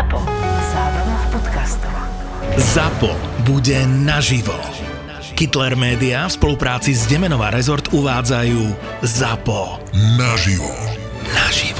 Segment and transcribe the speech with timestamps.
[0.00, 0.16] Zapo.
[0.72, 1.92] Zábrná v podcastov.
[2.56, 3.12] ZAPO
[3.44, 4.56] bude naživo.
[5.36, 8.64] Hitler Media v spolupráci s Demenová rezort uvádzajú
[9.04, 9.92] ZAPO.
[10.16, 10.72] Naživo.
[11.36, 11.79] Naživo.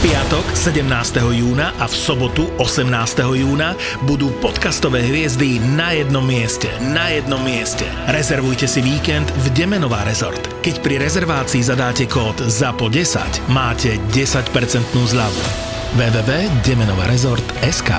[0.00, 0.88] Piatok 17.
[1.28, 2.88] júna a v sobotu 18.
[3.36, 3.76] júna
[4.08, 6.72] budú podcastové hviezdy na jednom mieste.
[6.88, 7.84] Na jednom mieste.
[8.08, 10.40] Rezervujte si víkend v Demenová rezort.
[10.64, 14.48] Keď pri rezervácii zadáte kód ZAPO10, máte 10%
[14.88, 15.42] zľavu.
[16.00, 17.92] www.demenovarezort.sk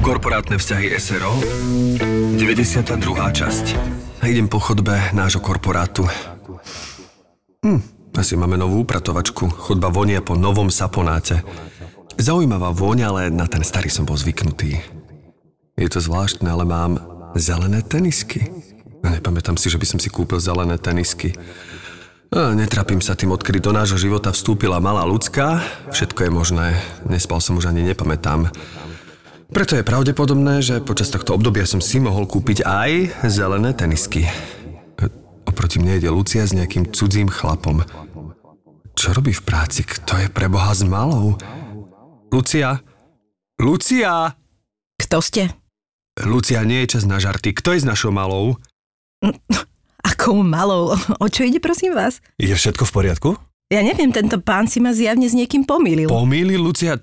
[0.00, 1.36] Korporátne vzťahy SRO
[2.40, 2.96] 92.
[3.44, 3.76] časť
[4.26, 6.08] Idem po chodbe nášho korporátu.
[7.66, 7.82] Hm,
[8.14, 9.50] asi máme novú upratovačku.
[9.50, 11.42] Chodba vonia po novom saponáte.
[12.14, 14.78] Zaujímavá vôňa, ale na ten starý som bol zvyknutý.
[15.74, 17.02] Je to zvláštne, ale mám
[17.34, 18.46] zelené tenisky.
[19.02, 21.34] A nepamätám si, že by som si kúpil zelené tenisky.
[22.30, 25.58] A netrapím sa tým, odkedy do nášho života vstúpila malá ľudská.
[25.90, 26.66] Všetko je možné.
[27.10, 28.46] Nespal som už ani nepamätám.
[29.50, 32.90] Preto je pravdepodobné, že počas tohto obdobia som si mohol kúpiť aj
[33.26, 34.30] zelené tenisky.
[35.56, 37.80] Oproti mne ide Lucia s nejakým cudzím chlapom.
[38.92, 39.88] Čo robí v práci?
[39.88, 41.40] Kto je pre Boha s malou?
[42.28, 42.84] Lucia?
[43.56, 44.36] Lucia!
[45.00, 45.48] Kto ste?
[46.28, 47.56] Lucia, nie je čas na žarty.
[47.56, 48.60] Kto je s našou malou?
[50.12, 50.92] Akou malou?
[51.24, 52.20] O čo ide, prosím vás?
[52.36, 53.28] Je všetko v poriadku?
[53.72, 56.12] Ja neviem, tento pán si ma zjavne s niekým pomýlil.
[56.12, 57.00] Pomýli, Lucia...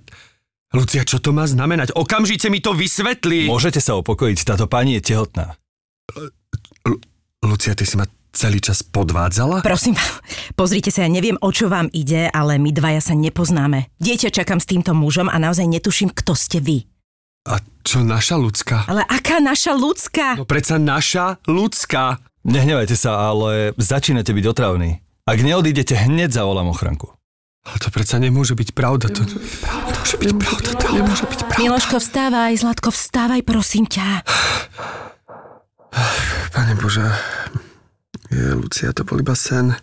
[0.78, 1.98] Lucia, čo to má znamenať?
[1.98, 3.50] Okamžite mi to vysvetli!
[3.50, 5.58] Môžete sa upokojiť, táto pani je tehotná.
[7.42, 9.62] Lucia, ty si ma celý čas podvádzala?
[9.62, 10.20] Prosím vás,
[10.58, 13.94] pozrite sa, ja neviem, o čo vám ide, ale my dvaja sa nepoznáme.
[14.02, 16.90] Dieťa čakám s týmto mužom a naozaj netuším, kto ste vy.
[17.48, 18.90] A čo naša ľudská?
[18.90, 20.40] Ale aká naša ľudská?
[20.40, 22.20] No predsa naša ľudská.
[22.44, 25.00] Nehnevajte sa, ale začínate byť otravní.
[25.24, 27.16] Ak neodídete, hneď zavolám ochranku.
[27.64, 29.08] Ale to predsa nemôže byť pravda.
[29.08, 30.70] To nemôže byť pravda.
[30.76, 31.64] To nemôže byť pravda.
[31.64, 34.28] Miloško, vstávaj, Zlatko, vstávaj, prosím ťa.
[36.52, 37.08] Pane Bože,
[38.34, 39.78] je, Lucia, to bol iba sen.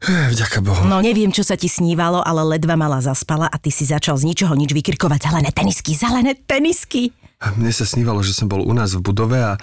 [0.00, 0.80] Eh, Vďaka Bohu.
[0.88, 4.32] No neviem, čo sa ti snívalo, ale ledva mala zaspala a ty si začal z
[4.32, 7.12] ničoho nič vykrkovať zelené tenisky, zelené tenisky.
[7.44, 9.60] A Mne sa snívalo, že som bol u nás v budove a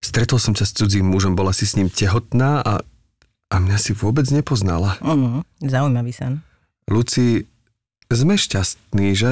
[0.00, 2.80] stretol som ťa s cudzím mužom, bola si s ním tehotná a,
[3.52, 4.96] a mňa si vôbec nepoznala.
[5.04, 6.40] Uh, zaujímavý sen.
[6.88, 7.44] Luci,
[8.08, 9.28] sme šťastní, že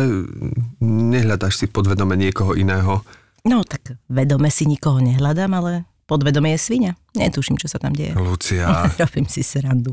[0.82, 3.00] nehľadáš si podvedome niekoho iného.
[3.44, 5.72] No tak vedome si nikoho nehľadám, ale
[6.06, 6.92] podvedome je svinia.
[7.16, 8.14] Netuším, čo sa tam deje.
[8.16, 8.68] Lucia,
[9.02, 9.92] Robím si srandu.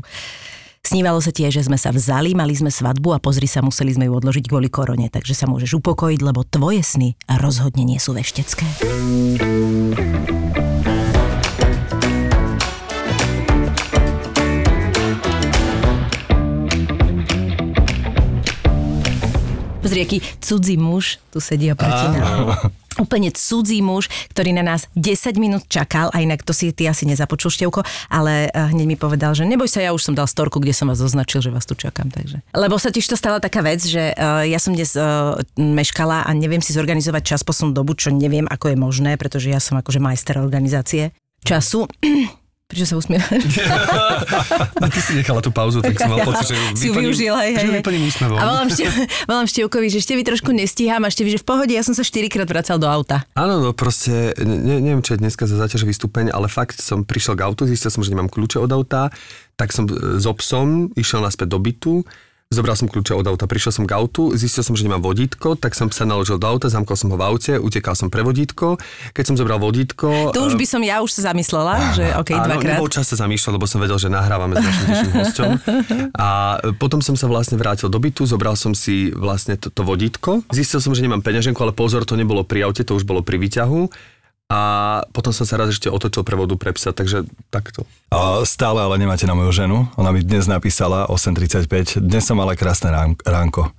[0.82, 4.10] Snívalo sa tiež, že sme sa vzali, mali sme svadbu a pozri sa, museli sme
[4.10, 8.66] ju odložiť kvôli korone, takže sa môžeš upokojiť, lebo tvoje sny rozhodne nie sú veštecké.
[19.92, 22.56] Pozri, aký cudzí muž tu sedí oproti nám.
[22.96, 27.04] Úplne cudzí muž, ktorý na nás 10 minút čakal, a inak to si ty asi
[27.04, 30.64] nezapočul števko, ale eh, hneď mi povedal, že neboj sa, ja už som dal storku,
[30.64, 32.08] kde som vás označil, že vás tu čakám.
[32.08, 32.40] Takže.
[32.56, 35.04] Lebo sa tiež to stala taká vec, že eh, ja som dnes eh,
[35.60, 39.60] meškala a neviem si zorganizovať čas posun dobu, čo neviem, ako je možné, pretože ja
[39.60, 41.12] som akože majster organizácie
[41.44, 41.84] času.
[42.72, 43.44] Prečo sa usmievaš?
[44.80, 47.52] no ty si nechala tú pauzu, tak som mal pocit, že Si ju využil, hej,
[47.52, 48.40] hej, vyplním úsmevom.
[48.40, 48.88] A volám, štev,
[49.28, 52.32] volám Števkovi, že Števi trošku nestíham a Števi, že v pohode, ja som sa 4
[52.32, 53.28] krát vracal do auta.
[53.36, 57.36] Áno, no proste, ne, neviem, čo je dneska za záťažový stupeň, ale fakt som prišiel
[57.36, 59.12] k autu, zistil som, že nemám kľúče od auta,
[59.60, 62.08] tak som e, s obsom išiel naspäť do bytu,
[62.52, 65.72] zobral som kľúče od auta, prišiel som k autu, zistil som, že nemám vodítko, tak
[65.72, 68.76] som sa naložil do auta, zamkol som ho v aute, utekal som pre vodítko,
[69.16, 70.30] keď som zobral vodítko...
[70.36, 72.76] Tu už e, by som ja už sa zamyslela, že OK, Áno, dvakrát.
[72.76, 75.50] nebol čas sa zamýšľať, lebo som vedel, že nahrávame s našim dnešným hosťom.
[76.14, 76.28] A
[76.76, 80.44] potom som sa vlastne vrátil do bytu, zobral som si vlastne to, to vodítko.
[80.52, 83.40] Zistil som, že nemám peňaženku, ale pozor, to nebolo pri aute, to už bolo pri
[83.40, 84.11] výťahu.
[84.52, 84.58] A
[85.16, 87.88] potom som sa raz ešte otočil pre vodu pre psa, takže takto.
[88.12, 89.88] A stále ale nemáte na moju ženu.
[89.96, 92.04] Ona mi dnes napísala 8.35.
[92.04, 93.72] Dnes som mala krásne rán- ránko.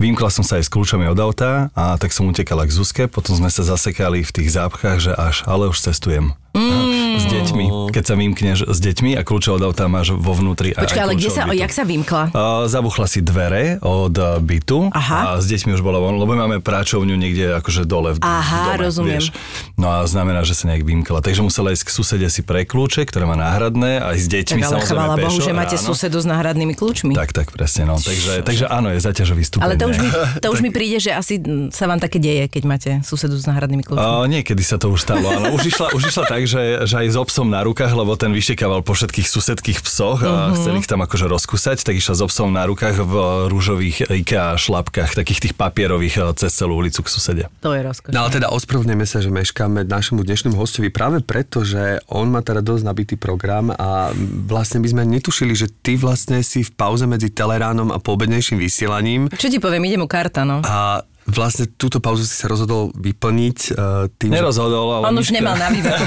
[0.00, 3.36] Vymkla som sa aj s kľúčami od auta a tak som utekala k Zuzke, potom
[3.36, 6.32] sme sa zasekali v tých zápchách, že až, ale už cestujem.
[6.56, 7.64] Mm, s deťmi.
[7.94, 10.74] Keď sa vymkneš s deťmi a kľúče od auta máš vo vnútri.
[10.74, 11.60] a Počkaj, aj ale kde sa, bytu.
[11.62, 12.24] jak sa vymkla?
[12.34, 15.18] Uh, zabuchla si dvere od uh, bytu Aha.
[15.22, 18.78] a s deťmi už bola von, lebo máme práčovňu niekde akože dole v, Aha, v
[18.78, 19.22] dome, rozumiem.
[19.22, 19.34] Vieš.
[19.78, 21.22] No a znamená, že sa nejak vymkla.
[21.22, 24.60] Takže musela ísť k susede si pre kľúče, ktoré má náhradné, aj s Tak deťmi
[24.62, 25.86] ale samozrejme chvála Bohu, že máte ráno.
[25.86, 27.12] susedu s náhradnými kľúčmi.
[27.14, 27.96] Tak, tak, presne, no.
[27.98, 29.64] Takže, takže áno, je zaťažový stupeň.
[29.64, 30.08] Ale to už, mi,
[30.42, 33.46] to už mi príde, že asi mm, sa vám také deje, keď máte susedu s
[33.46, 34.02] náhradnými kľúčmi.
[34.02, 37.03] Uh, niekedy sa to už stalo, ale už išla, už išla tak, že, že aj
[37.06, 40.32] s obsom na rukách, lebo ten vyštekával po všetkých susedských psoch a Mhm.
[40.34, 40.56] uh-huh.
[40.56, 43.14] chceli ich tam akože rozkusať, tak išla s obsom na rukách v
[43.48, 47.44] rúžových IKEA šlapkách, takých tých papierových eh, cez celú ulicu k susede.
[47.60, 48.12] To je rozkoš.
[48.12, 52.40] No ale teda ospravedlňujeme sa, že meškáme našemu dnešnému hostovi práve preto, že on má
[52.40, 54.10] teda dosť nabitý program a
[54.44, 59.28] vlastne by sme netušili, že ty vlastne si v pauze medzi Teleránom a poobednejším vysielaním
[59.32, 60.60] Čo ti poviem, idem u karta, no.
[60.60, 64.36] a vlastne túto pauzu si sa rozhodol vyplniť uh, tým, že...
[64.40, 65.04] Nerozhodol, ale...
[65.08, 65.98] On už Miška- nemal na výber,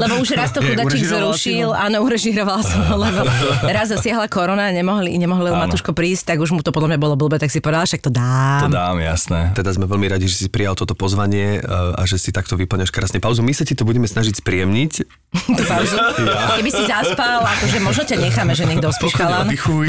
[0.00, 3.24] lebo už raz to chudačík zrušil, áno, urežiroval som ho, lebo
[3.76, 5.66] raz zasiahla korona, nemohli, nemohli Áno.
[5.66, 8.10] Matuško prísť, tak už mu to podľa mňa bolo blbé, tak si povedal, však to
[8.12, 8.68] dám.
[8.68, 9.52] To dám, jasné.
[9.56, 12.92] Teda sme veľmi radi, že si prijal toto pozvanie uh, a že si takto vyplňaš
[12.92, 13.40] krásne pauzu.
[13.40, 14.92] My sa ti to budeme snažiť spríjemniť.
[15.58, 15.96] Tú pauzu.
[16.60, 18.90] Keby si zaspal, akože možno ťa necháme, že niekto
[19.50, 19.86] oddychuj.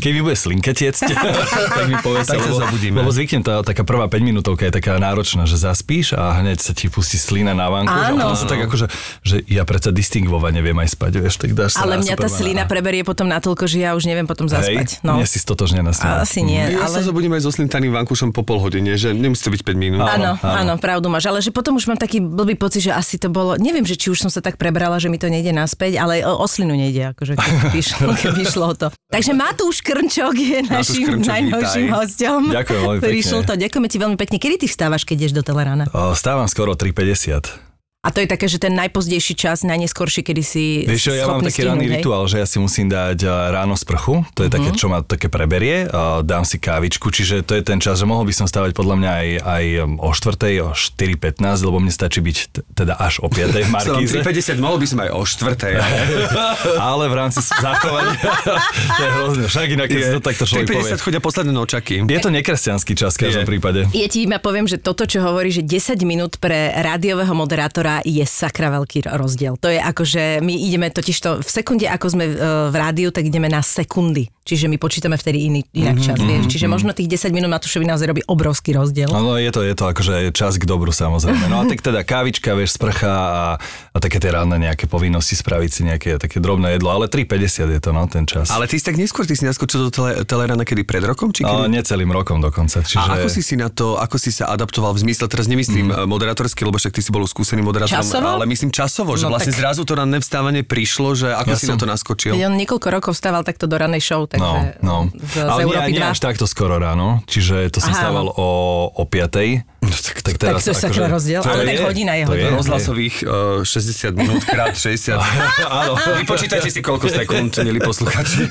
[0.00, 1.12] Keď mi bude slinka tiecť,
[1.76, 2.96] tak mi povedz, Tak sa lebo, zabudíme.
[3.00, 6.72] lebo zvyknem, tá, taká prvá 5 minútovka je taká náročná, že zaspíš a hneď sa
[6.72, 7.88] ti pustí slina na vanku.
[7.88, 8.32] že Áno.
[8.32, 8.86] sa tak akože,
[9.22, 12.64] že ja predsa distingovať neviem aj spať, vieš, tak dáš sa Ale mňa tá slina
[12.64, 14.98] preberie potom natoľko, že ja už neviem potom zaspať.
[14.98, 15.16] Hej, No.
[15.16, 16.00] nie si stotožnená s.
[16.00, 17.06] Asi nie, Ja sa ale...
[17.06, 20.00] zobudím aj so slintaným vankušom po pol hodine, že nemusí to byť 5 minút.
[20.00, 20.56] Áno, áno.
[20.56, 23.54] áno, pravdu máš, ale že potom už mám taký blbý pocit, že asi to bolo,
[23.54, 26.34] neviem, že či už som sa tak prebrala, že mi to nejde naspäť, ale o,
[26.34, 28.86] o slinu nejde, akože keby šlo, keby šlo o to.
[29.08, 32.40] Takže Matúš Krnčok je našim najnovším hosťom.
[32.50, 33.44] Ďakujem veľmi pekne.
[33.44, 34.38] to, ďakujeme ti veľmi pekne.
[34.38, 35.90] Kedy ty vstávaš, keď ideš do Telerána?
[36.14, 37.67] Stávam skoro 3.50.
[38.08, 41.68] A to je také, že ten najpozdejší čas, najneskorší, kedy si Vieš ja mám taký
[41.68, 41.84] ranný?
[41.84, 42.00] Mhm.
[42.00, 45.28] rituál, že ja si musím dať a, ráno sprchu, to je také, čo ma také
[45.28, 48.72] preberie, a dám si kávičku, čiže to je ten čas, že mohol by som stávať
[48.72, 50.64] podľa mňa aj, aj um, o 4.
[50.64, 53.52] o 4.15, lebo mne stačí byť t- teda až o 5.
[53.52, 54.24] v Markíze.
[54.24, 56.08] 3.50, mohol by som aj o 4.
[56.88, 58.16] Ale v rámci zachovania
[58.96, 59.42] to je hrozné.
[59.52, 60.96] Však inak, si to takto človek povie.
[60.96, 61.94] 3.50 chodia posledné nočaky.
[62.08, 63.48] Je to nekresťanský čas v každom Je.
[63.52, 63.80] prípade.
[63.92, 68.24] Ja ti iba poviem, že toto, čo hovorí, že 10 minút pre rádiového moderátora je
[68.26, 69.56] sakra veľký rozdiel.
[69.60, 72.34] To je ako, že my ideme totiž to v sekunde, ako sme e,
[72.68, 74.28] v rádiu, tak ideme na sekundy.
[74.48, 76.48] Čiže my počítame vtedy iný, inak čas, vieš.
[76.48, 79.12] Čiže možno tých 10 minút Matúšovi naozaj robí obrovský rozdiel.
[79.12, 81.52] No je to, je to akože čas k dobru samozrejme.
[81.52, 83.44] No a tak teda kávička, vieš, sprcha a,
[83.92, 87.80] a také tie ranné nejaké povinnosti spraviť si nejaké také drobné jedlo, ale 3.50 je
[87.84, 88.48] to no, ten čas.
[88.48, 91.28] Ale ty si tak neskôr, ty si naskočil do tele, Telerana kedy pred rokom?
[91.28, 91.76] Či No, kedy?
[91.76, 92.80] necelým rokom dokonca.
[92.80, 93.04] Čiže...
[93.04, 96.08] A ako si si na to, ako si sa adaptoval v zmysle, teraz nemyslím mm.
[96.08, 98.28] moderátorsky, lebo však ty si bol skúsený moderátorom, Časovo?
[98.28, 101.56] ale myslím časovo, že No vlastne tak- zrazu to ranné vstávanie prišlo, že ako Ja
[101.56, 102.32] si som- na to naskočil.
[102.32, 105.14] Veď On niekoľko rokov stával takto do ranej show, takže No, no.
[105.14, 106.10] z, z Ale Európy nie, nie 2.
[106.10, 108.48] až takto skoro ráno, čiže to som Aha, stával o,
[108.90, 109.62] o 5.
[109.78, 112.50] No, tak, tak, Tak to je sakra rozdiel, ale tak hodina je to hodina.
[112.52, 115.14] rozhlasových uh, 60 minút krát 60.
[115.70, 115.94] Áno.
[116.18, 118.50] Vypočítajte si, koľko sekúnd, milí posluchači.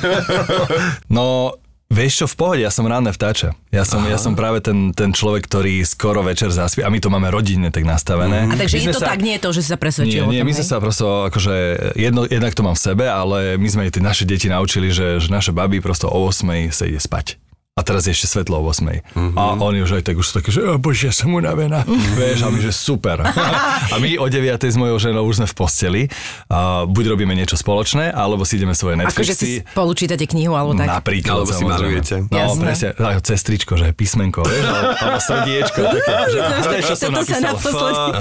[1.10, 1.52] No,
[1.88, 3.56] Vieš čo, v pohode, ja som ranné vtáča.
[3.72, 7.08] Ja som, ja som práve ten, ten človek, ktorý skoro večer zaspí a my to
[7.08, 8.44] máme rodinne tak nastavené.
[8.52, 10.42] A takže My je to tak, nie je to, že si sa presvedčil Nie, nie,
[10.44, 11.56] tom, my sme sa prosto, akože,
[11.96, 15.24] jedno, jednak to mám v sebe, ale my sme aj tie naše deti naučili, že,
[15.24, 17.40] že naše baby prosto o 8 sa ide spať.
[17.78, 19.06] A teraz je ešte svetlo o 8.
[19.14, 19.38] Mhm.
[19.38, 21.86] A oni už aj tak už sú také, že "O, bože, ja som unavená.
[22.18, 23.22] Vieš, a my, že super.
[23.94, 26.02] a my o 9 s mojou ženou už sme v posteli.
[26.50, 29.36] A buď robíme niečo spoločné, alebo si ideme svoje Akože Netflixy.
[29.38, 30.90] si spolu čítate knihu, alebo tak.
[30.90, 32.16] Napríklad, Alebo si malujete.
[32.28, 32.62] No, Jasné.
[32.66, 37.22] presne, tak, cez tričko, že písmenko, vieš, alebo, srdiečko, také, že, vieš, čo som sa
[37.22, 38.14] napísal, naposledy-.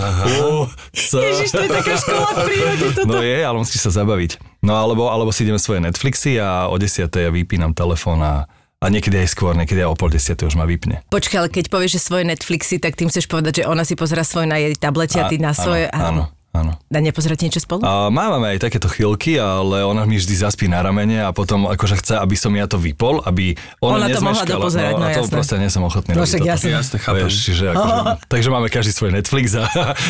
[1.27, 3.09] Ježiš, to je taká škola v prírode toto.
[3.09, 4.37] No je, ale musíš sa zabaviť.
[4.61, 7.07] No alebo, alebo si ideme svoje Netflixy a o 10.
[7.07, 8.45] ja vypínam telefón a,
[8.77, 10.37] a niekedy aj skôr, niekedy aj o pol 10.
[10.37, 11.01] už ma vypne.
[11.09, 14.21] Počkaj, ale keď povieš, že svoje Netflixy, tak tým chceš povedať, že ona si pozera
[14.21, 15.89] svoje na jej tablete a ty na svoje...
[15.89, 16.36] Áno, áno.
[16.65, 17.81] A nepozerať niečo spolu?
[17.81, 21.99] A máme aj takéto chvíľky, ale ona mi vždy zaspí na ramene a potom akože
[21.99, 25.21] chce, aby som ja to vypol, aby Ona ona, to mohla dopozerať, no a to
[25.23, 25.33] jasné.
[25.33, 26.71] proste nie som ochotný No robiť jasné.
[26.73, 27.21] Jasne, chápem.
[27.23, 27.95] Vieš, čiže akože,
[28.27, 29.65] takže máme každý svoj Netflix a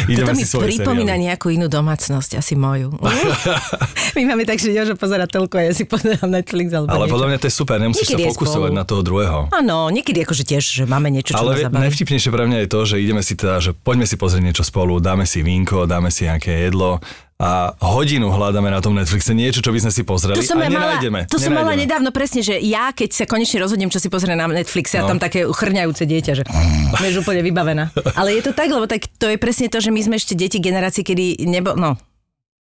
[0.07, 1.27] ideme Toto si svoje pripomína seriály.
[1.27, 2.95] nejakú inú domácnosť, asi moju.
[4.17, 7.13] My máme tak, že Jožo pozera telko a ja si pozerám Netflix alebo Ale niečo.
[7.13, 9.39] podľa mňa to je super, nemusíš Niekedy sa fokusovať na toho druhého.
[9.51, 12.97] Áno, niekedy akože tiež, že máme niečo, čo Ale najvtipnejšie pre mňa je to, že
[12.97, 16.69] ideme si teda, že poďme si pozrieť niečo spolu, dáme si vínko, dáme si nejaké
[16.69, 17.01] jedlo
[17.37, 20.65] a hodinu hľadáme na tom Netflixe niečo, čo by sme si pozreli To som, a
[20.65, 21.21] ja mala, nenájdeme.
[21.27, 24.49] to som mala nedávno presne, že ja keď sa konečne rozhodnem, čo si pozriem na
[24.49, 25.13] Netflixe a No.
[25.13, 26.43] tam také chrňajúce dieťa, že
[27.05, 27.93] vieš úplne vybavená.
[28.17, 30.57] Ale je to tak, lebo tak to je presne to, že my sme ešte deti
[30.59, 32.01] generácie, kedy nebo, no,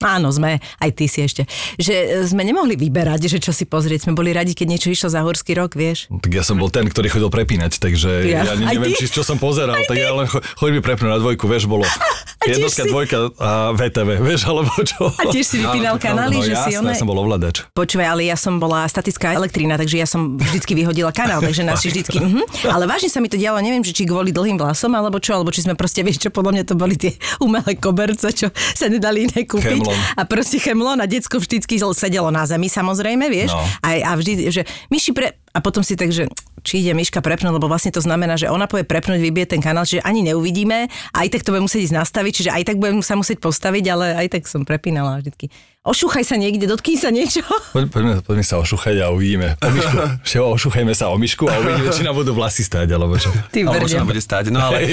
[0.01, 1.45] Áno, sme, aj ty si ešte.
[1.77, 4.03] Že e, sme nemohli vyberať, že čo si pozrieť.
[4.03, 6.09] Sme boli radi, keď niečo išlo za horský rok, vieš.
[6.11, 8.43] Tak ja som bol ten, ktorý chodil prepínať, takže Ja.
[8.43, 8.99] ja, Aj neviem, ty?
[8.99, 11.85] či čo som pozeral, tak ja len cho- choď mi prepnúť na dvojku, vieš, bolo
[12.43, 15.11] jednotka, si- dvojka a VTV, vieš, alebo čo.
[15.11, 16.25] A tiež si vypínal pravda.
[16.25, 16.91] kanály, no že si jasné, one...
[16.91, 17.55] ja som bol ovládač.
[17.71, 21.87] Počúvaj, ale ja som bola statická elektrina, takže ja som vždycky vyhodila kanál, takže si
[21.87, 22.17] vždycky...
[22.17, 22.41] Mhm.
[22.67, 25.61] Ale vážne sa mi to dialo, neviem, či kvôli dlhým vlasom, alebo čo, alebo či
[25.61, 29.45] sme proste, vieš čo, podľa mňa to boli tie umelé koberce, čo sa nedali iné
[29.45, 29.81] kúpiť.
[29.91, 30.17] Chemlon.
[30.17, 33.51] A proste chemlon a decko vždycky sedelo na zemi, samozrejme, vieš.
[33.51, 33.61] No.
[33.83, 35.40] A, a vždy, že myši pre...
[35.51, 36.31] A potom si tak, že
[36.61, 39.83] či ide myška prepnúť, lebo vlastne to znamená, že ona povie prepnúť, vybije ten kanál,
[39.83, 43.17] čiže ani neuvidíme, aj tak to budem musieť ísť nastaviť, čiže aj tak budem sa
[43.17, 45.49] musieť postaviť, ale aj tak som prepínala vždycky.
[45.81, 47.41] Ošúchaj sa niekde, dotkni sa niečo.
[47.73, 49.57] Poď, poďme, poďme sa ošúchať a uvidíme.
[49.57, 49.97] O myšku.
[50.61, 53.33] Ošúchajme sa o myšku a uvidíme, či nám budú vlasy stáť, alebo čo.
[53.49, 54.53] Ty Alebo čo nám bude stáť.
[54.53, 54.85] No ale...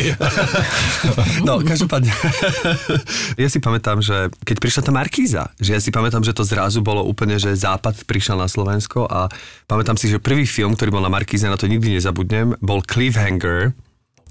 [1.44, 2.08] No, každopádne.
[3.36, 6.80] ja si pamätám, že keď prišla tá Markíza, že ja si pamätám, že to zrazu
[6.80, 9.28] bolo úplne, že Západ prišiel na Slovensko a
[9.68, 13.76] pamätám si, že prvý film, ktorý bol na Markíze, na to nikdy nezabudnem, bol Cliffhanger.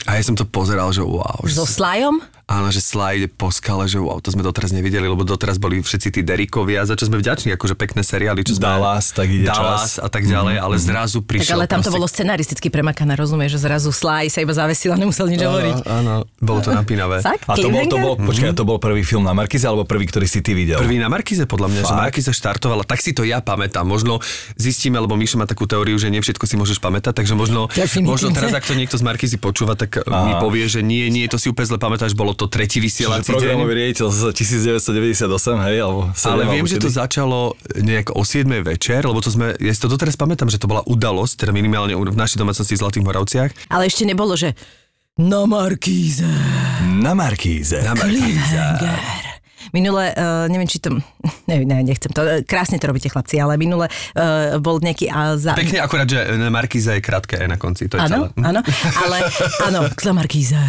[0.06, 1.42] A ja som to pozeral, že wow.
[1.50, 2.22] So slajom?
[2.48, 6.16] Áno, že slide po skale, že wow, to sme doteraz nevideli, lebo doteraz boli všetci
[6.16, 8.72] tí Derikovia, za čo sme vďační, akože pekné seriály, čo sme...
[8.72, 10.00] Dallas, tak ide Dallas čas.
[10.00, 11.60] a tak ďalej, ale zrazu Tak prišiel...
[11.60, 15.28] ale tam to proste- bolo scenaristicky premakané, rozumieš, že zrazu slaj sa iba zavesila, nemusel
[15.28, 15.76] nič hovoriť.
[15.92, 17.20] Áno, áno, bolo to napínavé.
[17.20, 17.52] Fakt?
[17.52, 18.28] A to bol, to bol, Cliffhanger?
[18.32, 20.80] počkaj, to bol prvý film na Markize, alebo prvý, ktorý si ty videl?
[20.80, 22.00] Prvý na Markize, podľa mňa, že Fakt?
[22.00, 23.84] Markiza štartovala, tak si to ja pamätám.
[23.84, 24.24] Možno
[24.56, 28.08] zistíme, lebo Mišo má takú teóriu, že nie všetko si môžeš pamätať, takže možno, Definitívne.
[28.08, 30.24] možno teraz, ak to niekto z Markizy počúva, tak Aha.
[30.24, 33.30] mi povie, že nie, nie, to si úplne zle pamätáš, bolo to tretí Čiže vysielací
[33.34, 33.80] programový deň.
[33.82, 37.40] riaditeľ z 1998, hej, alebo 7, Ale viem, alebo že to začalo
[37.74, 40.86] nejak o 7 večer, lebo to sme, ja si to doteraz pamätám, že to bola
[40.86, 43.50] udalosť, teda minimálne v našej domácnosti v Zlatých Moravciach.
[43.74, 44.54] Ale ešte nebolo, že
[45.18, 46.30] na Markíze.
[46.86, 47.82] Na Markíze.
[47.82, 49.27] Na Cliffhanger.
[49.70, 50.96] Minule, uh, neviem, či to...
[51.48, 52.22] Ne, ne, nechcem to.
[52.22, 55.08] eh, Krásne to robíte, chlapci, ale minule uh, bol nejaký...
[55.08, 55.56] Uh, za...
[55.56, 58.44] Pekne akurát, že Markiza je krátke E na konci, to je Áno, celé.
[58.44, 58.60] Áno,
[58.98, 59.18] ale
[59.68, 59.80] áno,
[60.12, 60.60] Markíza.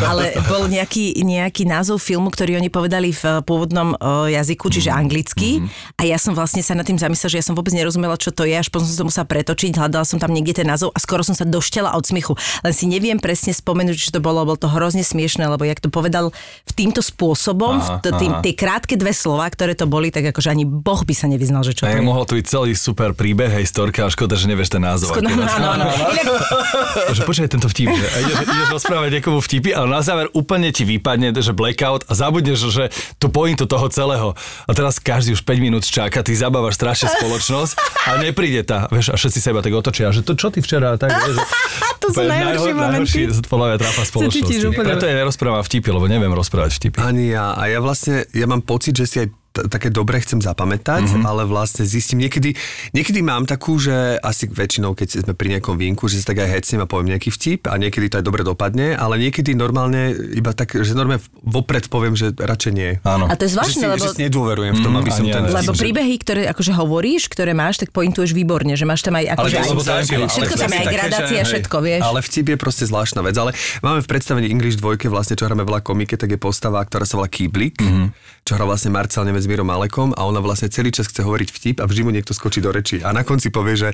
[0.00, 4.96] Ale bol nejaký, nejaký názov filmu, ktorý oni povedali v pôvodnom uh, jazyku, čiže Mhm.
[4.96, 5.48] anglicky.
[5.96, 8.44] A ja som vlastne sa nad tým zamyslela, že ja som vôbec nerozumela, čo to
[8.44, 11.20] je, až potom som to musela pretočiť, hľadala som tam niekde ten názov a skoro
[11.20, 12.32] som sa doštela od smiechu.
[12.60, 15.88] Len si neviem presne spomenúť, čo to bolo, bolo to hrozne smiešne, lebo jak to
[15.88, 16.30] povedal
[16.64, 18.42] v týmto spôsobom, Aha, v t- tým, aha.
[18.42, 21.72] tie krátke dve slova, ktoré to boli, tak akože ani Boh by sa nevyznal, že
[21.74, 22.02] čo to je.
[22.04, 25.14] mohol tu byť celý super príbeh, hej, storka, a škoda, že nevieš ten názov.
[25.14, 25.56] Skoro- akurát.
[25.58, 25.84] áno, áno.
[25.90, 26.26] Inak
[27.16, 30.82] že počkaj tento vtip, že ideš, ideš rozprávať niekomu vtipy, ale na záver úplne ti
[30.86, 32.84] vypadne, že blackout a zabudneš, že
[33.18, 34.34] tú pointu toho celého.
[34.66, 37.72] A teraz každý už 5 minút čaká, ty zabávaš strašne spoločnosť
[38.08, 40.94] a nepríde tá, vieš, a všetci sa iba tak otočia, že to čo ty včera,
[41.00, 41.38] tak, vieš,
[42.04, 43.20] To sú najhoršie najhor- momenty.
[43.24, 44.54] Najhorší, podľa mňa trápa spoločnosti.
[44.76, 46.98] Preto ja nerozprávam vtipy, lebo neviem rozprávať vtipy.
[47.00, 47.56] Ani ja.
[47.56, 51.24] A ja vlastne, ja mám pocit, že si aj t- také dobre chcem zapamätať, mm-hmm.
[51.24, 52.58] ale vlastne zistím, niekedy,
[52.90, 56.50] niekedy mám takú, že asi väčšinou, keď sme pri nejakom vínku, že sa tak aj
[56.52, 60.50] hecnem a poviem nejaký vtip a niekedy to aj dobre dopadne, ale niekedy normálne iba
[60.50, 62.98] tak, že normálne vopred poviem, že radšej nie.
[63.02, 63.24] Áno.
[63.24, 64.02] A to je Že si, zvláštne, lebo...
[64.02, 65.42] že si nedôverujem v tom, Mm, aby som ten...
[65.44, 69.24] Lebo že- príbehy, ktoré akože hovoríš, ktoré máš, tak pointuješ výborne, že máš tam aj
[69.28, 72.00] Ale akože to aj, ale všetko tam je aj gradácia, všetko, vieš.
[72.00, 73.34] Ale vtip je proste zvláštna vec.
[73.34, 77.02] Ale máme v predstavení English dvojke, vlastne, čo hráme veľa komike, tak je postava, ktorá
[77.02, 77.86] sa volá Kýblik, Mhm.
[77.86, 78.08] mm-hmm.
[78.42, 81.48] čo hrá vlastne Marcel Nemec s Mírom Malekom a ona vlastne celý čas chce hovoriť
[81.52, 83.04] vtip a vždy mu niekto skočí do reči.
[83.04, 83.88] A na konci povie, že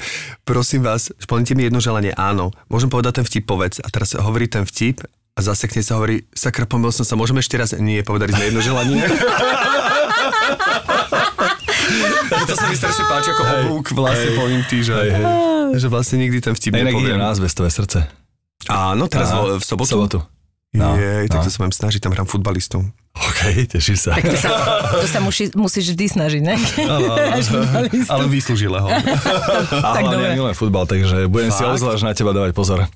[0.47, 2.55] prosím vás, splníte mi jedno želanie, áno.
[2.71, 3.83] Môžem povedať ten vtip, povedz.
[3.83, 5.03] A teraz hovorí ten vtip
[5.35, 7.75] a zasekne sa hovorí, sakra, pomýl som sa, môžeme ešte raz?
[7.75, 9.03] Nie, povedali sme jedno želanie.
[12.47, 14.95] to sa mi strašne páči ako obúk vlastne poviem ty, že,
[15.75, 17.19] že vlastne nikdy ten vtip inak nepoviem.
[17.19, 18.07] na azbestové srdce.
[18.69, 19.91] Áno, teraz Aha, v sobotu?
[19.97, 20.19] Sobotu.
[20.71, 21.51] No, Jej, tak no.
[21.51, 22.87] sa budem snažiť, tam hrám futbalistov.
[23.11, 24.15] OK, teším sa.
[24.17, 24.51] To sa,
[24.95, 26.55] to sa musí, musíš vždy snažiť, ne?
[28.07, 28.87] Ale vyslúžilého.
[28.87, 30.27] tak Ale dobre.
[30.31, 31.75] ja milujem futbal, takže budem si Fakt?
[31.75, 32.87] obzvlášť na teba dávať pozor.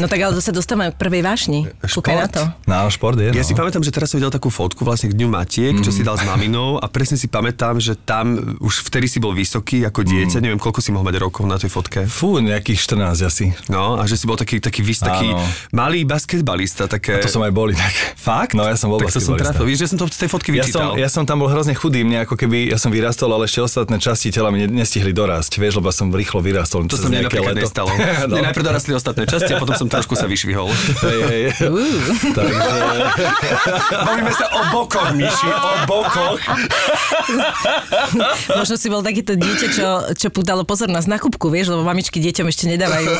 [0.00, 1.68] No tak ale to sa dostávame k prvej vášni.
[1.78, 2.42] Kúkaj na to.
[2.64, 3.46] No, šport je, Ja no.
[3.46, 6.16] si pamätám, že teraz som videl takú fotku vlastne k Dňu Matiek, čo si dal
[6.16, 10.40] s maminou a presne si pamätám, že tam už vtedy si bol vysoký ako dieťa,
[10.40, 12.08] neviem, koľko si mohol mať rokov na tej fotke.
[12.08, 13.46] Fú, nejakých 14 asi.
[13.68, 15.44] No, a že si bol taký, taký, vys, taký Áno.
[15.70, 16.88] malý basketbalista.
[16.88, 17.20] Také...
[17.20, 17.92] To som aj bol inak.
[18.16, 18.56] Fakt?
[18.56, 19.12] No, ja som bol Tak
[19.50, 19.64] trafil.
[19.66, 20.94] Víš, že som to z tej fotky Ja vyčítal.
[20.94, 23.60] som, ja som tam bol hrozne chudý, mne ako keby, ja som vyrastol, ale ešte
[23.62, 26.86] ostatné časti tela mi ne- nestihli dorásť, vieš, lebo som rýchlo vyrastol.
[26.86, 27.66] To sa mne napríklad leto.
[27.66, 27.90] nestalo.
[28.30, 28.34] no.
[28.38, 30.68] Mne najprv dorastli ostatné časti a potom som trošku sa vyšvihol.
[31.02, 31.42] hej, hej.
[32.32, 32.60] Takže,
[34.02, 36.40] Bavíme sa o bokoch, Miši, o bokoch.
[38.52, 42.46] Možno si bol takéto dieťa, čo, čo púdalo pozornosť na kubku, vieš, lebo mamičky deťom
[42.48, 43.10] ešte nedávajú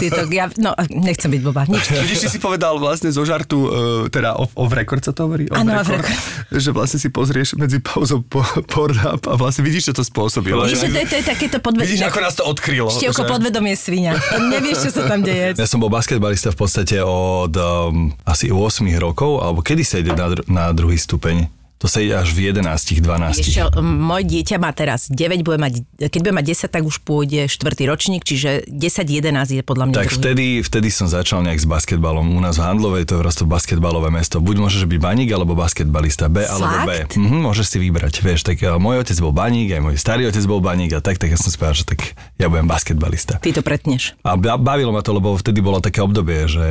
[0.00, 0.20] tieto...
[0.30, 1.64] Ja, no, nechcem byť blbá.
[1.66, 1.88] Nič.
[1.90, 3.70] Vidíš, si povedal vlastne zo žartu, uh,
[4.12, 5.48] teda off, off record sa to hovorí?
[5.50, 6.18] Off Áno, a rekord,
[6.48, 10.62] že vlastne si pozrieš medzi pauzou po, Pornhub a vlastne vidíš, čo to spôsobilo.
[10.62, 11.90] Vidíš, že to je, to je takéto podvedomie.
[11.90, 12.88] Vidíš, ako nás to odkrylo.
[12.88, 14.14] Štievko že- podvedomie svinia.
[14.32, 15.52] Nevieš, čo sa tam deje.
[15.60, 18.62] Ja som bol basketbalista v podstate od um, asi 8
[18.96, 21.48] rokov, alebo kedy sa ide na, dru- na druhý stupeň?
[21.76, 23.36] To sa ide až v 11, 12.
[23.36, 27.04] Vieš čo, môj dieťa má teraz 9, bude mať, keď bude mať 10, tak už
[27.04, 27.60] pôjde 4.
[27.84, 30.16] ročník, čiže 10-11 je podľa mňa Tak druhý.
[30.16, 32.32] vtedy, vtedy som začal nejak s basketbalom.
[32.32, 34.40] U nás v Handlovej to je prosto basketbalové mesto.
[34.40, 36.32] Buď môžeš byť baník, alebo basketbalista.
[36.32, 36.90] B alebo B.
[37.04, 37.20] Fakt?
[37.20, 38.24] Mhm, môžeš si vybrať.
[38.24, 41.20] Vieš, tak uh, môj otec bol baník, aj môj starý otec bol baník a tak,
[41.20, 42.00] tak ja som si povedal, že tak
[42.40, 43.36] ja budem basketbalista.
[43.36, 44.16] Ty to pretneš.
[44.24, 46.64] A ba- bavilo ma to, lebo vtedy bolo také obdobie, že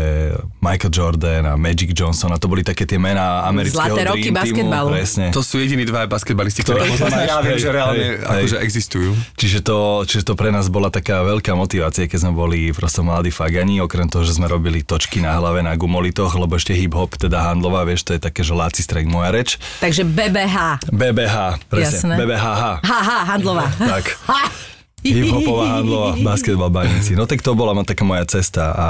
[0.66, 4.95] Michael Jordan a Magic Johnson a to boli také tie mená amerického Zlaté roky basketbalu.
[4.96, 5.26] Presne.
[5.36, 6.88] To sú jediní dva basketbalisti, ktorí.
[7.26, 8.44] Ja viem, že reálne Hej, hej.
[8.46, 9.12] akože existujú.
[9.36, 13.34] Čiže to, čiže to pre nás bola taká veľká motivácia, keď sme boli prosto mladí
[13.34, 17.50] fagani, okrem toho, že sme robili točky na hlave na gumolitoch, lebo ešte hip-hop, teda
[17.50, 19.58] handlová, vieš, to je také, že láci strek moja reč.
[19.82, 20.88] Takže BBH.
[20.94, 21.36] BBH,
[21.68, 22.14] presne, Jasné.
[22.20, 22.64] BBHH.
[22.86, 23.68] Haha, handlová.
[23.76, 24.06] Tak.
[24.26, 24.75] Ha!
[25.06, 27.14] Hip-hopová handlová, basketbal baníci.
[27.14, 28.88] No tak to bola ma taká moja cesta a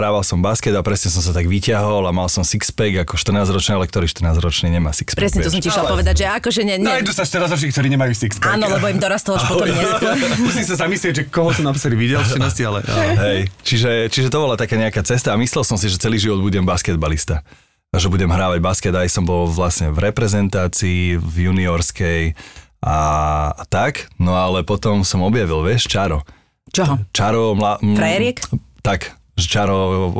[0.00, 3.76] hrával som basket a presne som sa tak vyťahol a mal som six-pack ako 14-ročný,
[3.76, 5.20] ale ktorý 14-ročný nemá six-pack.
[5.20, 6.88] Presne to som ti išla povedať, že akože nie, nie.
[6.88, 8.48] Nájdu sa 14 roční, ktorí nemajú six-pack.
[8.48, 10.16] Áno, lebo im dorastol až potom neskôr.
[10.48, 12.80] Musím sa zamyslieť, že koho som naposledy videl v 14, ale...
[13.28, 16.40] Hej, čiže, čiže to bola taká nejaká cesta a myslel som si, že celý život
[16.40, 17.44] budem basketbalista.
[17.92, 22.32] A že budem hrávať basket, aj som bol vlastne v reprezentácii, v juniorskej
[22.82, 22.98] a,
[23.54, 24.10] a tak.
[24.18, 26.26] No ale potom som objavil, vieš, čaro.
[26.74, 26.98] Čoho?
[27.14, 27.54] Čaro...
[27.54, 28.42] Mla, Frajeriek?
[28.82, 29.76] Tak, čaro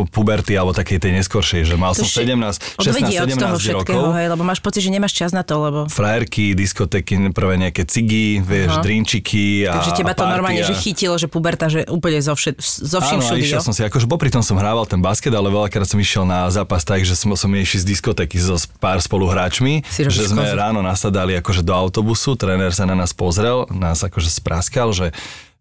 [0.08, 3.56] puberty alebo takej tej neskoršej, že mal som To ešte 17, 16, Odvedie od toho
[3.56, 4.16] 17 všetkého, rokov.
[4.16, 5.78] hej, lebo máš pocit, že nemáš čas na to, lebo...
[5.86, 8.80] Frajerky, diskotéky, prvé nejaké cigy, vieš, Aha.
[8.80, 12.18] drinčiky a Takže teba to a normálne, party že a- chytilo, že puberta, že úplne
[12.18, 13.64] zo, všet, zo vším Áno, a všudy, išiel jo?
[13.64, 16.80] som si, akože popri tom som hrával ten basket, ale veľakrát som išiel na zápas
[16.80, 20.56] tak, že som, som išiel z diskotéky so pár spoluhráčmi, Si že sme kozu.
[20.56, 25.12] ráno nasadali akože do autobusu, tréner sa na nás pozrel, nás akože spraskal, že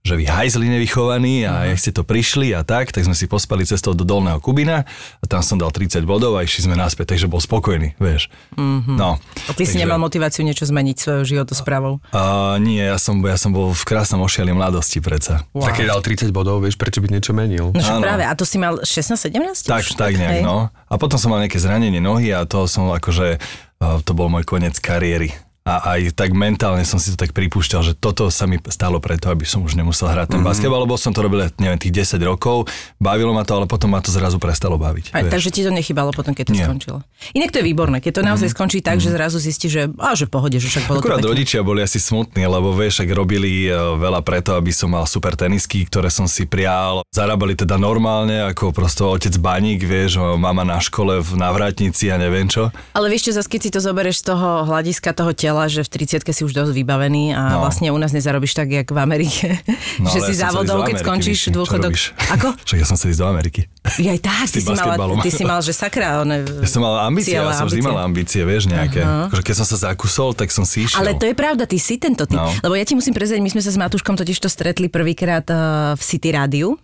[0.01, 3.61] že vy hajzli nevychovaní a jak ste to prišli a tak, tak sme si pospali
[3.69, 4.81] cestou do Dolného Kubina
[5.21, 8.33] a tam som dal 30 bodov a išli sme naspäť, takže bol spokojný, vieš.
[8.57, 8.97] Mm-hmm.
[8.97, 9.21] No.
[9.21, 12.01] A ty si nemal motiváciu niečo zmeniť svojou životosprávou.
[12.09, 15.45] Uh, nie, ja som, ja som bol v krásnom ošiali mladosti predsa.
[15.53, 15.69] Wow.
[15.69, 17.69] Tak keď dal 30 bodov, vieš, prečo by niečo menil?
[17.69, 18.01] No Áno.
[18.01, 19.69] práve, a to si mal 16-17?
[19.69, 20.01] Tak, už?
[20.01, 20.43] tak nejak, hej?
[20.45, 20.73] no.
[20.89, 24.49] A potom som mal nejaké zranenie nohy a to som akože, uh, to bol môj
[24.49, 25.29] koniec kariéry.
[25.61, 29.29] A aj tak mentálne som si to tak pripúšťal, že toto sa mi stalo preto,
[29.29, 30.49] aby som už nemusel hrať ten mm-hmm.
[30.49, 32.65] basketbal, lebo som to robil, neviem, tých 10 rokov,
[32.97, 35.13] bavilo ma to, ale potom ma to zrazu prestalo baviť.
[35.13, 35.29] Vieš.
[35.29, 36.65] takže ti to nechybalo potom, keď to Nie.
[36.65, 37.05] skončilo.
[37.37, 40.25] Inak to je výborné, keď to naozaj skončí tak, že zrazu zistí, že, a, že
[40.25, 41.33] pohode, že však bolo Akurát to pekné.
[41.37, 45.37] rodičia boli asi smutní, lebo vieš, ak robili e, veľa preto, aby som mal super
[45.37, 47.05] tenisky, ktoré som si prial.
[47.13, 52.49] Zarábali teda normálne, ako prosto otec baník, vieš, mama na škole v navrátnici a neviem
[52.49, 52.73] čo.
[52.97, 55.89] Ale vieš čo, zase keď si to zoberieš z toho hľadiska toho tela, že v
[56.01, 57.63] 30 si už dosť vybavený a No.
[57.63, 59.59] vlastne u nás nezarobíš tak, jak v Amerike.
[59.99, 61.91] No, že si závodov, do keď Ameriky, skončíš čo dôchodok.
[62.31, 62.47] Ako?
[62.67, 63.61] Však ja som chcel ísť do Ameriky.
[63.97, 67.01] Ja aj tak, ty si, mal, ty si mal, že sakra, one, Ja som mal
[67.01, 69.01] ambície, ja som vždy mal ambície, vieš, nejaké.
[69.01, 71.01] Akože keď som sa zakusol, tak som si išiel.
[71.01, 72.37] Ale to je pravda, ty si tento typ.
[72.37, 72.47] No.
[72.61, 75.57] Lebo ja ti musím prezrieť, my sme sa s Matúškom totiž to stretli prvýkrát eh,
[75.97, 76.77] v City Rádiu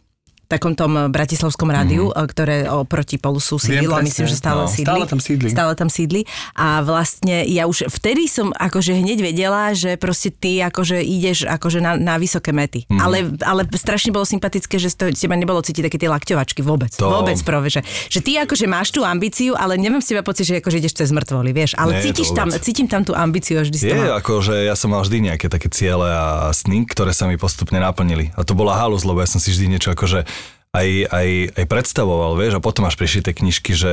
[0.47, 2.25] takom tom eh, bratislavskom rádiu, mm-hmm.
[2.25, 4.07] ktoré oproti Polusu sídlilo a presne.
[4.09, 4.87] myslím, že stále No, sídli.
[4.87, 5.47] stále tam sídli.
[5.47, 6.21] Stále tam sídli.
[6.53, 11.77] A vlastne ja už vtedy som akože hneď vedela, že proste ty akože ideš akože
[11.77, 12.83] na, na vysoké mety.
[12.83, 12.99] Mm-hmm.
[12.99, 16.95] Ale, ale strašne bolo sympatické, že z toho teba nebolo cítiť také tie lakťovačky vôbec.
[16.95, 20.45] To- Vôbec prvé, že, že ty akože máš tú ambíciu, ale nemám z teba pocit,
[20.45, 21.75] že akože ideš cez mŕtvoly, vieš.
[21.75, 24.21] Ale Nie, cítiš tam, cítim tam tú ambíciu vždy si Je, mal.
[24.21, 27.77] ako, že ja som mal vždy nejaké také ciele a sny, ktoré sa mi postupne
[27.77, 28.29] naplnili.
[28.33, 30.29] A to bola halus, lebo ja som si vždy niečo akože
[30.69, 33.91] aj, aj, aj predstavoval, vieš, a potom až prišli tie knižky, že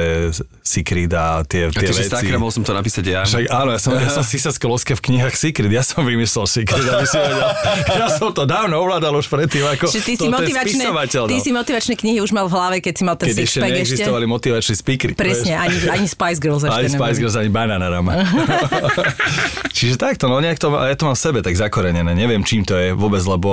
[0.60, 2.10] Secret a tie, tie veci.
[2.10, 3.22] sakra, mohol som to napísať ja.
[3.22, 6.44] Však áno, ja som, ja som si sa skoloske v knihách Secret, ja som vymyslel
[6.44, 7.48] Secret, aby si vedel.
[7.88, 11.40] Ja som to dávno ovládal už predtým, ako Že ty si, motivačné, spisovateľ ty dal.
[11.40, 13.78] si motivačné knihy už mal v hlave, keď si mal ten Keď ešte sixpack ešte.
[13.78, 15.12] neexistovali motivační speakery.
[15.14, 17.16] Presne, ani, ani Spice Girls ešte Ani Spice.
[17.16, 18.12] Girls, ani Bananarama.
[19.74, 22.12] Čiže takto, no nejak to, ja to mám v sebe tak zakorenené.
[22.12, 23.50] Neviem, čím to je vôbec, lebo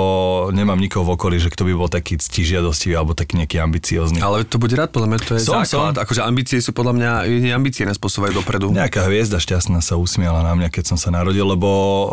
[0.50, 4.18] nemám nikoho v okolí, že kto by bol taký ctižiadostivý alebo taký nejaký ambiciózny.
[4.18, 5.94] Ale to buď rád, podľa mňa to je Som, základ.
[5.94, 6.02] som.
[6.02, 8.68] Akože ambície sú podľa mňa, nie ambície nás posúvajú dopredu.
[8.68, 11.68] Nejaká hviezda šťastná sa usmiala na mňa, keď som sa narodil, lebo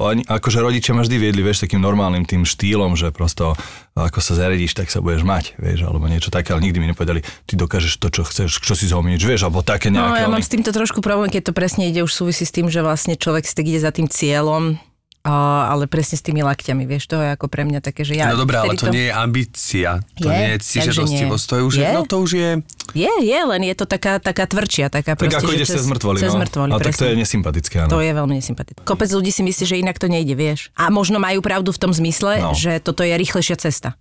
[0.06, 3.58] ani, akože rodičia ma vždy viedli, vieš, takým normálnym tým štýlom, že prosto
[3.94, 7.20] ako sa zaredíš, tak sa budeš mať, vieš, alebo niečo také, ale nikdy mi nepovedali,
[7.44, 10.20] ty dokážeš to, čo chceš, čo si zhomíš, vieš, alebo také No nejaké.
[10.20, 12.68] ja mám oni- s týmto trošku problém, keď to presne ide, už súvisí s tým,
[12.68, 14.80] že vlastne človek si tak ide za tým cieľom
[15.20, 15.36] O,
[15.68, 18.32] ale presne s tými lakťami, vieš, to je ako pre mňa také, že ja...
[18.32, 19.90] no dobré, ale vtedy to nie je ambícia.
[20.16, 21.44] To Je, nie je cížadostivosť.
[21.44, 21.90] To je už, Je?
[21.92, 22.50] no to už je...
[22.96, 26.18] Je, je, len je to taká, taká tvrdšia, taká Tak proste, ako ideš cez mŕtvoly,
[26.24, 26.40] Cez no.
[26.40, 27.92] mŕtvoly, Ale tak to je nesympatické, áno.
[27.92, 28.80] To je veľmi nesympatické.
[28.88, 30.72] Kopec ľudí si myslí, že inak to nejde, vieš.
[30.74, 32.56] A možno majú pravdu v tom zmysle, No.
[32.56, 34.00] že toto je rýchlejšia cesta.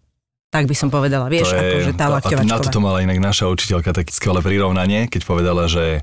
[0.49, 2.49] Tak by som povedala, vieš, To akože tá to- a lakťovačková.
[2.49, 6.01] Na toto mala inak naša učiteľka také skvelé prirovnanie, keď povedala, že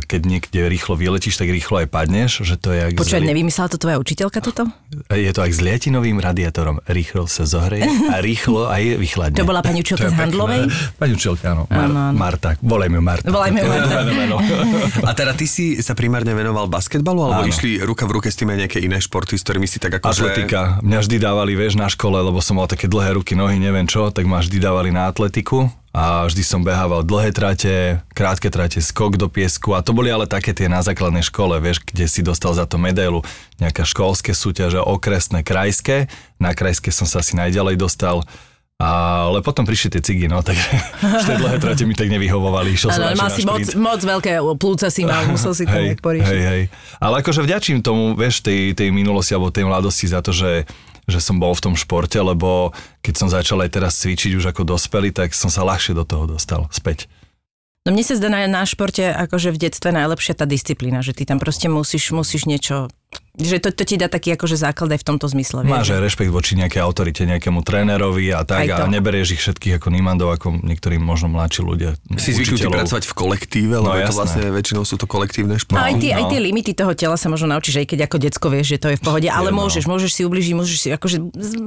[0.00, 3.76] keď niekde rýchlo vyletíš, tak rýchlo aj padneš, že to je Počúvať, zli- nevymyslela to
[3.76, 4.70] tvoja učiteľka toto?
[5.08, 6.78] je to aj s liatinovým radiátorom.
[6.84, 9.34] Rýchlo sa zohreje a rýchlo aj vychladne.
[9.34, 10.16] To bola pani učiteľka z.
[10.16, 10.60] Handlovej?
[10.94, 11.62] Pani učiteľka, áno.
[11.66, 12.16] Mar- Áno, áno.
[12.16, 12.48] Marta.
[12.60, 13.26] Volajme ju Marta.
[13.26, 13.96] Volajme ju Marta.
[15.02, 17.50] A teda ty si sa primárne venoval basketbalu, alebo Áno.
[17.50, 20.22] išli ruka v ruke s tým aj nejaké iné športy, s ktorými si tak akože...
[20.22, 20.78] Atletika.
[20.80, 24.08] Mňa vždy dávali, vieš, na škole, lebo som mal také dlhé ruky, nohy, neviem čo,
[24.08, 29.16] tak ma vždy dávali na atletiku a vždy som behával dlhé trate, krátke trate, skok
[29.16, 32.52] do piesku a to boli ale také tie na základnej škole, vieš, kde si dostal
[32.52, 33.24] za to medailu,
[33.56, 36.12] nejaké školské súťaže, okresné, krajské.
[36.36, 38.22] Na krajské som sa asi najďalej dostal.
[38.78, 40.70] Ale potom prišli tie cigy, no, takže
[41.26, 42.78] tie dlhé trate mi tak nevyhovovali.
[42.78, 45.74] Išiel som Ale radšej mal si moc, moc veľké plúca si mal, musel si to
[45.74, 46.30] nejak poriešiť.
[46.30, 46.62] hej, hej.
[47.02, 50.62] Ale akože vďačím tomu, vieš, tej, tej minulosti alebo tej mladosti za to, že,
[51.08, 54.68] že som bol v tom športe, lebo keď som začal aj teraz cvičiť už ako
[54.68, 57.08] dospelý, tak som sa ľahšie do toho dostal späť.
[57.88, 61.24] No mne sa zdá na, na športe akože v detstve najlepšia tá disciplína, že ty
[61.24, 62.92] tam proste musíš, musíš niečo,
[63.38, 65.62] že to, to ti dá taký akože základ aj v tomto zmysle.
[65.62, 69.40] vieš, Máš že- aj rešpekt voči nejakej autorite, nejakému trénerovi a tak a neberieš ich
[69.40, 71.90] všetkých ako nimandov, ako niektorí možno mladší ľudia.
[72.16, 74.18] Si zvyknutý pracovať v kolektíve, lebo No, je to jasné.
[74.18, 75.74] vlastne väčšinou sú to kolektívne športy.
[75.74, 76.18] No, aj, tie, no.
[76.18, 78.88] aj tie limity toho tela sa možno naučíš, aj keď ako decko vieš, že to
[78.90, 79.60] je v pohode, ale Jedno.
[79.60, 81.16] môžeš, môžeš si ubližiť, môžeš si, akože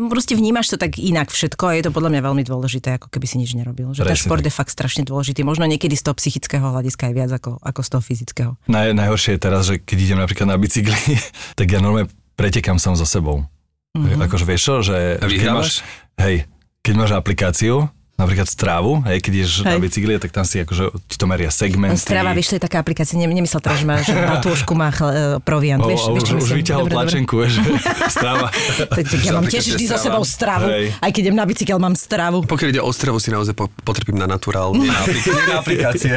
[0.08, 3.26] proste vnímaš to tak inak všetko a je to podľa mňa veľmi dôležité, ako keby
[3.26, 3.92] si nič nerobil.
[3.92, 7.32] Že ten šport je fakt strašne dôležitý, možno niekedy z toho psychického hľadiska aj viac
[7.34, 8.52] ako, ako z toho fyzického.
[8.68, 10.98] Naj, najhoršie je teraz, že keď idem napríklad na bicykli,
[11.62, 13.46] tak ja normálne pretekám sám so sebou.
[13.94, 14.26] Mm-hmm.
[14.26, 15.86] Akože vieš čo, že A vyhrávaš?
[16.18, 16.50] hej,
[16.82, 17.86] keď máš aplikáciu,
[18.22, 19.82] napríklad Strávu, hej, keď ideš na Hej.
[19.82, 21.98] bicykli, tak tam si akože ti to meria segmenty.
[21.98, 24.90] Strava, vieš, to je taká aplikácia, ne, nemyslel teraz, že má, že na tôžku má
[24.90, 26.58] chl, e, proviant, O, vieš, o, vieš, už, čo už myslím?
[26.62, 27.64] vyťahol tlačenku, vieš, že
[28.16, 28.48] Strava.
[28.88, 30.86] Tak, tak ja mám tiež vždy so sebou stravu, Hej.
[30.96, 32.46] aj keď idem na bicykel, mám stravu.
[32.46, 35.56] Pokiaľ ide o strevu, si naozaj po- potrpím na naturál, nie na, aplik- nie na
[35.58, 36.14] aplikácie.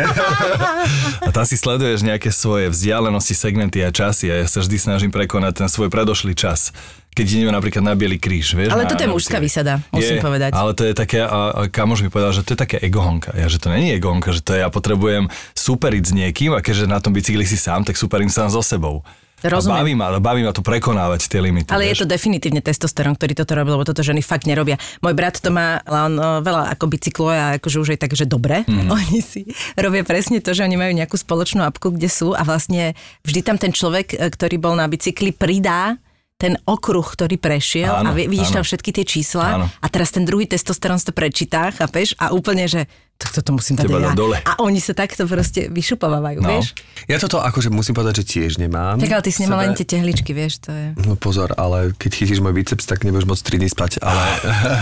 [1.21, 5.11] A tam si sleduješ nejaké svoje vzdialenosti, segmenty a časy a ja sa vždy snažím
[5.11, 6.75] prekonať ten svoj predošlý čas.
[7.15, 8.75] Keď ideme napríklad na Bielý kríž, vieš.
[8.75, 10.51] Ale na, toto je mužská výsada, musím je, povedať.
[10.51, 13.31] Ale to je také, a, a kamož mi povedal, že to je také egohonka.
[13.39, 16.91] Ja, že to není egohonka, že to je, ja potrebujem superiť s niekým a keďže
[16.91, 19.07] na tom bicykli si sám, tak superím sám so sebou.
[19.45, 19.77] Rozumiem.
[19.77, 21.69] A baví ma, baví ma to prekonávať tie limity.
[21.69, 21.93] Ale vieš.
[21.93, 24.81] je to definitívne testosterón, ktorý toto robí, lebo toto ženy fakt nerobia.
[25.05, 28.17] Môj brat to má, ale on o, veľa ako bicykluje a akože už aj tak,
[28.17, 28.65] že dobre.
[28.65, 28.89] Mm.
[28.97, 29.45] Oni si
[29.77, 32.97] robia presne to, že oni majú nejakú spoločnú apku, kde sú a vlastne
[33.29, 36.01] vždy tam ten človek, e, ktorý bol na bicykli, pridá
[36.35, 38.57] ten okruh, ktorý prešiel Áno, a vi- vidíš áno.
[38.59, 39.67] tam všetky tie čísla Áno.
[39.71, 42.19] a teraz ten druhý testosterón si to prečíta, chápeš?
[42.19, 44.11] A úplne, že tak toto musím dať ja.
[44.13, 44.43] dole.
[44.43, 46.51] A oni sa takto proste vyšupovávajú, No.
[46.51, 46.75] vieš?
[47.07, 48.99] Ja toto akože musím povedať, že tiež nemám.
[48.99, 50.99] Tak ale ty si nemal len tie tehličky, vieš, to je...
[50.99, 53.93] No pozor, ale keď chytíš môj biceps, tak nebudeš môcť 3 dní spať.
[54.03, 54.23] Ale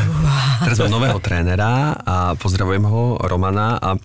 [0.65, 4.01] teraz mám nového trénera a pozdravujem ho, Romana a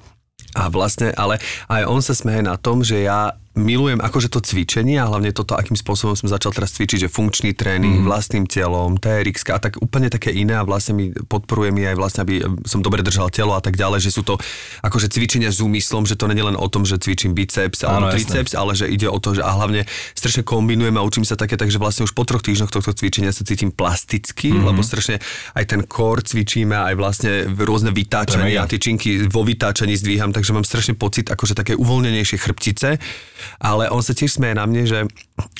[0.56, 1.38] a vlastne, ale
[1.70, 5.58] aj on sa smeje na tom, že ja milujem akože to cvičenie a hlavne toto,
[5.58, 8.06] akým spôsobom som začal teraz cvičiť, že funkčný tréning, mm.
[8.06, 12.22] vlastným telom, TRX a tak úplne také iné a vlastne mi podporuje mi aj vlastne,
[12.24, 14.38] aby som dobre držal telo a tak ďalej, že sú to
[14.86, 18.14] akože cvičenia s úmyslom, že to nie je len o tom, že cvičím biceps alebo
[18.14, 21.58] triceps, ale že ide o to, že a hlavne strašne kombinujem a učím sa také,
[21.58, 24.68] takže vlastne už po troch týždňoch tohto cvičenia sa cítim plasticky, mm-hmm.
[24.70, 25.18] lebo strašne
[25.58, 28.70] aj ten core cvičíme, aj vlastne rôzne vytáčania, mega.
[28.70, 32.90] tie činky vo vytáčaní zdvíham, takže mám strašne pocit akože také uvoľnenejšie chrbtice,
[33.60, 35.00] ale on sa tiež smeje na mne, že,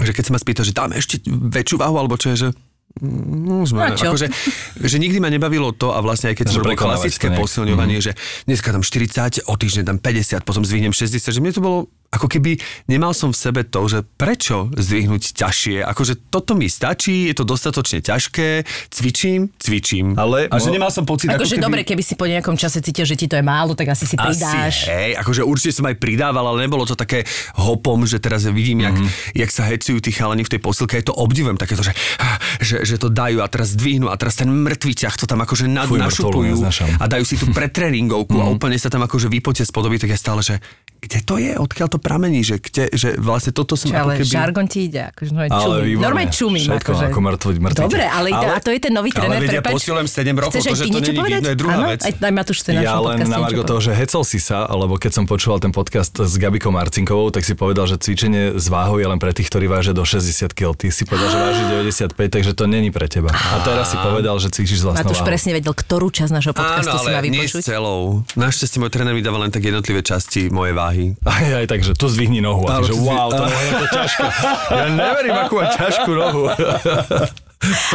[0.02, 2.50] že keď sa ma spýta, že dáme ešte väčšiu váhu, alebo čo je, že
[3.94, 4.10] čo?
[4.10, 4.28] akože,
[4.82, 8.18] že nikdy ma nebavilo to a vlastne aj keď som robil klasické posilňovanie, že
[8.50, 12.28] dneska dám 40, o týždeň dám 50, potom zvihnem 60, že mne to bolo ako
[12.28, 17.34] keby nemal som v sebe to, že prečo zdvihnúť ťažšie, akože toto mi stačí, je
[17.34, 20.16] to dostatočne ťažké, cvičím, cvičím.
[20.16, 21.64] Ale- a že nemal som pocit, ako Akože keby...
[21.64, 24.16] dobre, keby si po nejakom čase cítil, že ti to je málo, tak asi si
[24.16, 24.76] pridáš.
[24.82, 28.82] Asi, hej, akože určite som aj pridával, ale nebolo to také hopom, že teraz vidím,
[28.82, 29.04] jak, Mhm.
[29.04, 29.36] mm-hmm.
[29.36, 31.92] jak sa hecujú tí chalani v tej posilke, je to obdivujem takéto, že,
[32.60, 35.68] že, že to dajú a teraz zdvihnú a teraz ten mŕtvý ťah to tam akože
[35.68, 36.56] nad, Fuj, našupujú
[36.98, 38.42] a dajú si tú pretréningovku Mhm.
[38.42, 40.64] a úplne sa tam akože vypotia z podoby, tak ja stále, že
[40.98, 44.26] kde to je, odkiaľ to pramení, že, kde, že vlastne toto som Čo, ale ako
[44.26, 44.34] keby...
[44.34, 45.86] žargon ti ide, akože no, Ale čumím.
[45.88, 46.04] výborne.
[46.04, 46.66] Normálne čumím.
[46.68, 47.06] Všetko, akože.
[47.08, 47.84] ako mŕtvy- mŕtvy.
[47.86, 49.74] Dobre, ale, ale, a to je ten nový tréner, Ale vedia, prepáč.
[49.78, 51.88] posilujem 7 rokov, to, že to není vidno, je druhá Áno?
[51.94, 52.02] vec.
[52.02, 55.12] Aj, aj Matúš chce Ja len na Margo toho, že hecel si sa, lebo keď
[55.14, 59.06] som počúval ten podcast s Gabikou Marcinkovou, tak si povedal, že cvičenie s váhou je
[59.06, 60.74] len pre tých, ktorí vážia do 60 kg.
[60.74, 61.64] Ty si povedal, že váži
[62.10, 63.30] 95, takže to není pre teba.
[63.30, 65.24] A teraz si povedal, že cvičíš s vlastnou váhou.
[65.24, 67.62] presne vedel, ktorú časť nášho podcastu si má vypočuť.
[67.62, 68.26] celou.
[68.34, 70.87] Našťastie môj tréner mi dáva len tak jednotlivé časti mojej váhy.
[71.28, 72.66] Aj, aj tak, že tu zdvihni nohu.
[72.68, 74.24] A Áno, že wow, to je to ťažko.
[74.72, 76.44] Ja neverím, akú ťažkú nohu.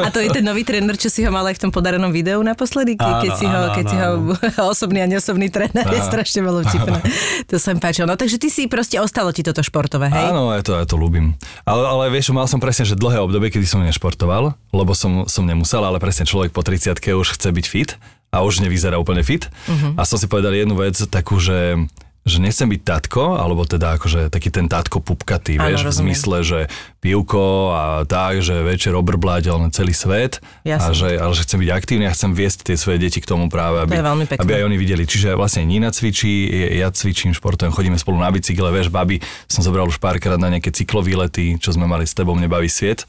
[0.02, 2.42] A to je ten nový tréner, čo si ho mal aj v tom podarenom videu
[2.42, 5.86] naposledy, ke, keď Áno, si ho, áno, keď si ho áno, osobný a neosobný tréner,
[5.86, 6.98] je strašne veľa vtipné.
[7.46, 8.10] To sa mi páčilo.
[8.10, 10.34] No takže ty si proste ostalo ti toto športové, hej?
[10.34, 11.38] Áno, ja to, ja to ľúbim.
[11.62, 15.46] Ale, ale vieš, mal som presne, že dlhé obdobie, kedy som nešportoval, lebo som, som
[15.46, 17.90] nemusel, ale presne človek po 30 už chce byť fit
[18.34, 19.46] a už nevyzerá úplne fit.
[19.70, 19.94] Uh-huh.
[19.94, 21.78] A som si povedal jednu vec takú, že
[22.22, 26.14] že nechcem byť tatko, alebo teda akože taký ten tatko pupkatý, Áno, vieš, v rozumiem.
[26.14, 26.60] zmysle, že
[27.02, 30.86] pivko a tak, že večer obrblať ale celý svet Jasne.
[30.86, 33.50] a že, ale že chcem byť aktívny a chcem viesť tie svoje deti k tomu
[33.50, 33.98] práve, aby,
[34.30, 34.38] pekné.
[34.38, 35.02] aby aj oni videli.
[35.02, 36.46] Čiže vlastne Nina cvičí,
[36.78, 39.18] ja cvičím, športujem, chodíme spolu na bicykle, vieš, babi,
[39.50, 43.02] som zobral už párkrát na nejaké cyklovýlety, čo sme mali s tebou, mne baví sviet.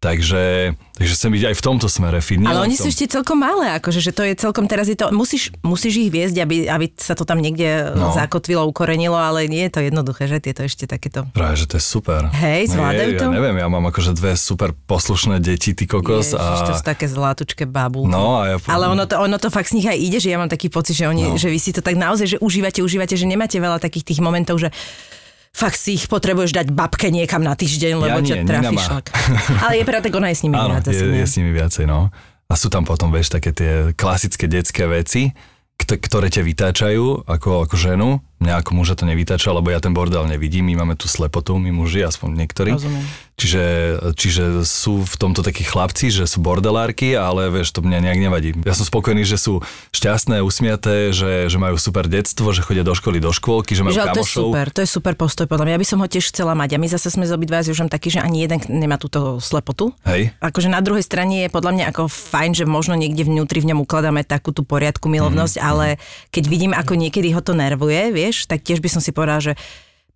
[0.00, 2.40] Takže, takže chcem byť aj v tomto smere fit.
[2.40, 5.52] Ale oni sú ešte celkom malé, akože, že to je celkom, teraz je to, musíš,
[5.60, 8.16] musíš ich viesť, aby, aby sa to tam niekde No.
[8.16, 11.28] zakotvilo, ukorenilo, ale nie je to jednoduché, že tieto ešte takéto.
[11.36, 12.32] Práve, že to je super.
[12.32, 13.28] Hej, zvládajú to?
[13.28, 16.32] Ja neviem, ja mám akože dve super poslušné deti, ty kokos.
[16.32, 16.64] Ježiš, a...
[16.64, 18.08] to sú také zlatučké babu.
[18.08, 18.56] No a ja...
[18.72, 20.96] Ale ono to, ono to fakt z nich aj ide, že ja mám taký pocit,
[20.96, 21.36] že, oni, no.
[21.36, 24.56] že vy si to tak naozaj, že užívate, užívate, že nemáte veľa takých tých momentov,
[24.56, 24.72] že
[25.50, 28.72] fakt si ich potrebuješ dať babke niekam na týždeň, lebo Ja ťa nie, trafí Nina
[28.72, 28.82] má.
[28.82, 29.06] šlak.
[29.60, 30.94] Ale je pravda, tak ona je s nimi Áno, zase.
[30.96, 32.08] je, je s nimi viacej, no.
[32.46, 35.30] A sú tam potom, vieš, také tie klasické detské veci,
[35.76, 38.18] kt- ktoré ťa vytáčajú ako, ako ženu.
[38.40, 40.64] Mňa ako muža to nevytáča, lebo ja ten bordel nevidím.
[40.66, 42.72] My máme tú slepotu, my muži, aspoň niektorí.
[42.72, 43.04] Rozumiem.
[43.36, 43.64] Čiže,
[44.14, 48.52] čiže sú v tomto takí chlapci, že sú bordelárky, ale vieš, to mňa nejak nevadí.
[48.64, 52.92] Ja som spokojný, že sú šťastné, usmiaté, že, že majú super detstvo, že chodia do
[52.92, 54.44] školy, do škôlky, že majú Že, ale to je kamošov.
[54.44, 55.72] super, to je super postoj podľa mňa.
[55.72, 56.76] Ja by som ho tiež chcela mať.
[56.76, 59.96] A my zase sme z obidva s Jožom takí, že ani jeden nemá túto slepotu.
[60.04, 60.36] Hej.
[60.38, 63.80] Akože na druhej strane je podľa mňa ako fajn, že možno niekde vnútri v ňom
[63.80, 65.86] ukladáme takú tú poriadku, milovnosť, Mhm, ale
[66.28, 69.52] keď vidím, ako niekedy ho to nervuje, vieš, tak tiež by som si povedala, že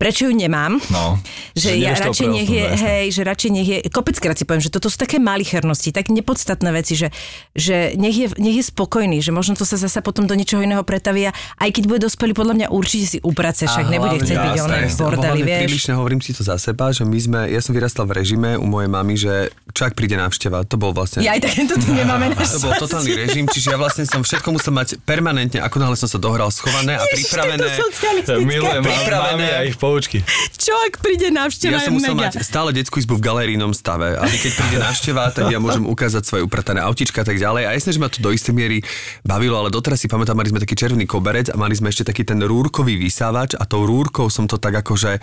[0.04, 0.76] prečo ju nemám?
[0.92, 1.16] No,
[1.56, 2.84] že, že ja radšej nech je, jasné.
[2.84, 6.68] hej, že radšej nech je, kopeckrát si poviem, že toto sú také malichernosti, tak nepodstatné
[6.76, 7.08] veci, že,
[7.56, 10.84] že nech, je, nech je spokojný, že možno to sa zasa potom do niečoho iného
[10.84, 14.78] pretavia, aj keď bude dospelý, podľa mňa určite si uprace, však nebude chcieť byť oné
[14.84, 15.60] v bordeli, vieš.
[15.64, 18.66] Prílišne hovorím si to za seba, že my sme, ja som vyrastal v režime u
[18.68, 21.24] mojej mamy, že čo ak príde návšteva, to bol vlastne...
[21.24, 24.52] Ja aj takéto tu nemáme na To bol totálny režim, čiže ja vlastne som všetko
[24.52, 27.72] musel mať permanentne, ako náhle som sa dohral schované a pripravené.
[28.44, 29.46] Milujem Pripravené.
[29.94, 30.18] A poučky.
[30.58, 32.34] Čo ak príde návšteva, Ja som musel mega.
[32.34, 36.26] mať stále detskú izbu v galerijnom stave, aby keď príde návšteva, tak ja môžem ukázať
[36.26, 37.70] svoje upratané autička a tak ďalej.
[37.70, 38.82] A jasne, že ma to do istej miery
[39.22, 42.26] bavilo, ale doteraz si pamätám, mali sme taký červený koberec a mali sme ešte taký
[42.26, 45.22] ten rúrkový vysávač a tou rúrkou som to tak akože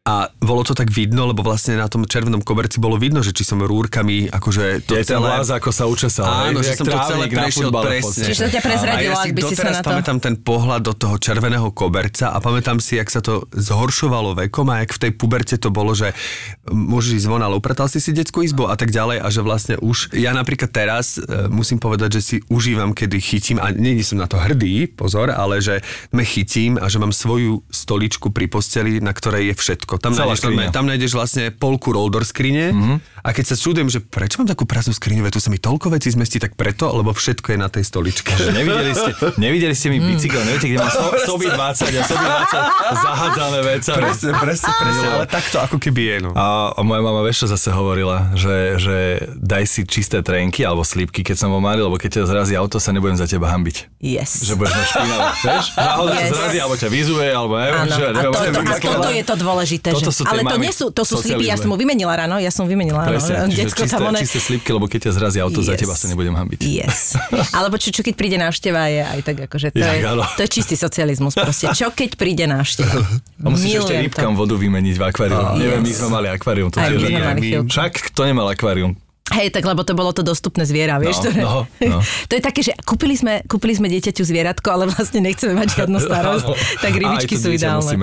[0.00, 3.44] a bolo to tak vidno, lebo vlastne na tom červenom koberci bolo vidno, že či
[3.44, 5.20] som rúrkami akože to Je celé...
[5.20, 6.24] vlás, ako sa učesal.
[6.24, 8.24] Áno, že som to celé prešiel presne.
[8.32, 9.92] Čiže to ťa prezradilo, ja ak by si sa na to...
[9.92, 14.72] pamätám ten pohľad do toho červeného koberca a pamätám si, jak sa to zhoršovalo vekom
[14.72, 16.16] a jak v tej puberte to bolo, že
[16.64, 19.76] môžeš ísť von, ale upratal si si detskú izbu a tak ďalej a že vlastne
[19.84, 24.16] už, ja napríklad teraz e, musím povedať, že si užívam, kedy chytím a nie som
[24.16, 28.96] na to hrdý, pozor, ale že me chytím a že mám svoju stoličku pri posteli,
[29.04, 29.89] na ktorej je všetko.
[29.98, 33.19] Tam Celá nájdeš, tam nájdeš vlastne polku roller skrine mm-hmm.
[33.20, 36.08] A keď sa čudujem, že prečo mám takú prázdnu skriňu, tu sa mi toľko vecí
[36.08, 38.32] zmestí, tak preto, lebo všetko je na tej stoličke.
[38.32, 40.08] Že Nevideli ste, nevideli ste mi Mm.
[40.08, 41.60] bicykel, neviete, kde mám so, soby 20
[41.92, 44.00] a soby 20 zahádzané vecami.
[44.00, 46.30] presne, presne, presne, ale takto ako keby je, no.
[46.32, 48.96] A, a moja mama, vieš, čo zase hovorila, že, že
[49.34, 52.76] daj si čisté trenky alebo slípky, keď som vo Mali, lebo keď ťa zrazí auto,
[52.76, 54.00] sa nebudem za teba hambiť.
[54.00, 54.40] Yes.
[54.42, 55.66] Že budeš na špinavé, vieš?
[55.74, 56.30] Náhodou Yes.
[56.30, 59.22] zrazí, alebo ťa vyzuje, alebo neviem, Áno, že a, neviem, to, to, a toto je
[59.22, 59.88] to dôležité.
[59.90, 62.48] Toto že, ale to nie sú, to sú slipy, ja som mu vymenila ráno, ja
[62.48, 63.22] som vymenila ráno.
[63.22, 64.18] Presne, Detsko čisté, tam one...
[64.18, 65.80] čisté slípky, lebo keď ťa zrazí auto, za Yes.
[65.82, 66.58] teba sa nebudem hambiť.
[66.62, 67.18] Yes.
[67.58, 70.22] Alebo čo, čo keď príde návšteva je aj tak akože to, Jak je, áno.
[70.24, 71.70] to je čistý socializmus proste.
[71.72, 72.94] Čo keď príde návšteva?
[73.40, 75.36] A musíš ešte Milujem rybkám vodu vymeniť v akváriu.
[75.36, 75.98] Oh, Neviem, my yes.
[75.98, 76.68] sme mali akvárium.
[76.70, 77.48] To Aj my sme mali.
[77.66, 78.92] Však kto nemal akvárium?
[79.30, 81.18] Hej, tak lebo to bolo to dostupné zviera, vieš.
[81.18, 81.40] No, ktoré...
[81.40, 81.52] no,
[81.86, 81.98] no.
[82.28, 85.98] to je také, že kúpili sme, kúpili sme dieťaťu zvieratko, ale vlastne nechceme mať žiadnu
[86.06, 86.46] starosť.
[86.82, 87.94] Tak rybičky sú ideálne.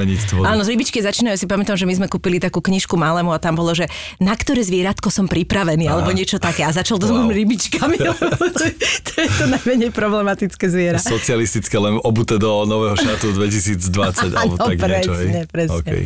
[0.42, 1.36] Áno, z rybičky začínajú.
[1.36, 4.34] Ja si pamätám, že my sme kúpili takú knižku malému a tam bolo, že na
[4.34, 6.64] ktoré zvieratko som pripravený, alebo niečo také.
[6.64, 7.28] A začal to s Wow.
[7.28, 7.98] rybičkami.
[8.56, 10.98] to, je- to je to najmenej problematické zviera.
[10.98, 15.12] Socialistické, len obute do nového šatu 2020, alebo Áno, tak niečo.
[15.12, 15.28] hej?
[15.28, 15.76] presne, presne.
[15.82, 16.02] Okay.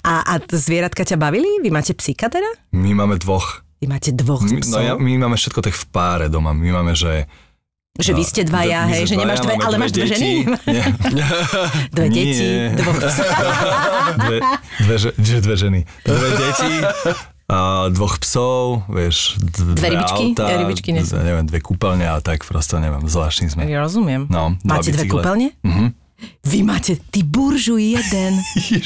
[0.00, 1.60] A, a zvieratka ťa bavili?
[1.60, 2.48] Vy máte psíka teda?
[2.72, 3.60] My máme dvoch.
[3.82, 4.70] Vy máte dvoch My, psov?
[4.70, 6.54] no ja, my máme všetko tak v páre doma.
[6.54, 7.26] My máme, že...
[7.92, 10.46] že vy ste dvaja, hej, že nemáš dve, ale máš dve ženy?
[11.94, 13.26] Dve deti, dvoch psov.
[14.22, 14.36] dve,
[14.80, 15.80] dve, že, že dve ženy.
[16.00, 16.72] Dve deti,
[17.50, 20.24] a dvoch psov, vieš, d- Dve rybičky?
[20.32, 23.66] auta, Ja rybičky nie neviem, dve kúpeľne a tak prosto, neviem, zvláštni sme.
[23.66, 24.24] Ja rozumiem.
[24.30, 25.52] No, dva máte dve kúpeľne?
[25.60, 25.86] Mhm.
[26.42, 28.34] Vy máte, ty buržu jeden.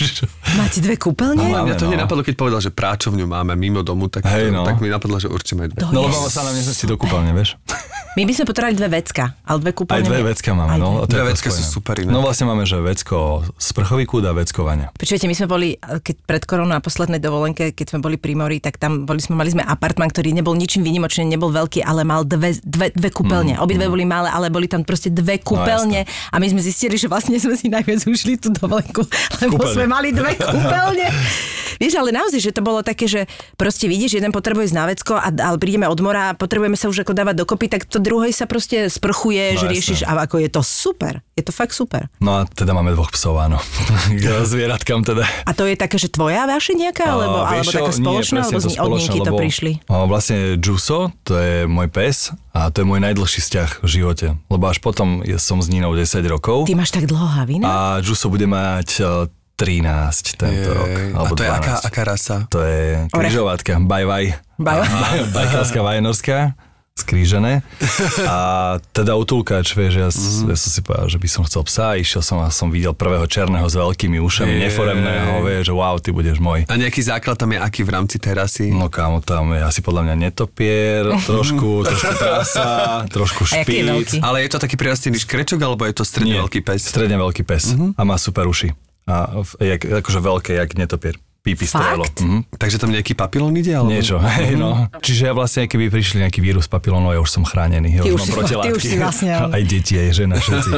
[0.61, 1.40] Máte dve kúpeľne?
[1.40, 1.90] No, Mňa to no.
[1.90, 4.62] hneď napadlo, keď povedal, že práčovňu máme mimo domu, tak, Hej, no.
[4.68, 5.81] tak mi napadlo, že určite aj dve.
[5.81, 7.57] To No lebo sa nám nezmestí do kúpeľne, vieš?
[8.16, 10.09] My by sme potrebovali dve vecka, ale dve Aj kúpeľne...
[10.09, 10.29] dve nie.
[10.33, 11.05] vecka máme, Aj no.
[11.05, 11.16] dve.
[11.16, 12.12] Dve vecka sú super inak.
[12.12, 14.92] No vlastne máme, že vecko sprchový kút a vecko vaňa.
[14.96, 18.61] Počujete, my sme boli, keď pred koronou na poslednej dovolenke, keď sme boli pri mori,
[18.61, 22.25] tak tam boli sme, mali sme apartman, ktorý nebol ničím výnimočný, nebol veľký, ale mal
[22.25, 23.57] dve, dve, dve kúpeľne.
[23.57, 27.09] Mm, Obidve boli malé, ale boli tam proste dve kúpeľne a my sme zistili, že
[27.09, 29.02] vlastne sme si najviac užili tú dovolenku,
[29.40, 29.74] lebo Kúpeľne.
[29.74, 31.06] sme mali dve kúpeľne.
[31.76, 35.12] Vieš, ale naozaj, že to bolo také, že proste vidíš, jeden potrebuje ísť na vecko,
[35.12, 38.32] a, ale prídeme od mora a potrebujeme sa už ako dávať dokopy, tak to druhej
[38.32, 39.74] sa proste sprchuje, No, že jasné.
[39.74, 41.20] riešiš a ako je to super.
[41.36, 42.08] Je to fakt super.
[42.16, 43.60] No a teda máme dvoch psov, áno.
[44.14, 45.28] K zvieratkám teda.
[45.44, 48.48] A to je také, že tvoja vaša nejaká, alebo, alebo vieš čo, taká spoločná, nie,
[48.48, 49.72] presne alebo to z, od to prišli?
[49.84, 52.16] O, vlastne Juso, to je môj pes
[52.52, 54.26] a to je môj najdlhší vzťah v živote.
[54.48, 57.64] Lebo až potom som s Ninou 10 rokov Ty máš tak dlho havina?
[57.64, 57.74] a
[58.05, 59.05] Juso bude mať e,
[59.57, 60.92] 13 tento rok.
[60.92, 61.57] Jej, a Alebo to je 12.
[61.57, 62.44] aká, aká rasa?
[62.52, 64.24] To je križovatka, baj baj.
[64.57, 64.76] Baj,
[65.33, 66.65] baj.
[66.96, 67.61] Skrížené.
[68.24, 68.37] A
[68.96, 70.48] teda utulkač, vieš, ja, mm-hmm.
[70.48, 73.28] ja som si povedal, že by som chcel psa, išiel som a som videl prvého
[73.28, 74.62] černého s veľkými ušami, Jej.
[74.64, 76.64] neforemného, vieš, že wow, ty budeš môj.
[76.64, 78.72] A nejaký základ tam je aký v rámci terasy?
[78.72, 84.16] No kámo, tam je asi podľa mňa netopier, trošku, trošku trasa, trošku je špíc.
[84.24, 86.80] Ale je to taký prirastený škrečok, alebo je to stredne Nie, veľký pes?
[86.80, 88.72] Stredne veľký pes a má super uši.
[89.04, 91.20] A jak, akože veľké, jak netopier.
[91.46, 92.02] Pípi strelo.
[92.02, 92.18] Fakt?
[92.20, 92.50] Mhm.
[92.52, 93.70] Takže tam nejaký papilón ide?
[93.70, 93.88] Alebo?
[93.88, 94.90] Niečo, hej, no.
[94.98, 97.94] Čiže ja vlastne, keby prišli nejaký vírus papilónov, ja už som chránený.
[97.94, 99.30] Ja Ty už už si- ty už si vlastne.
[99.54, 100.70] Aj deti, aj žena, všetci.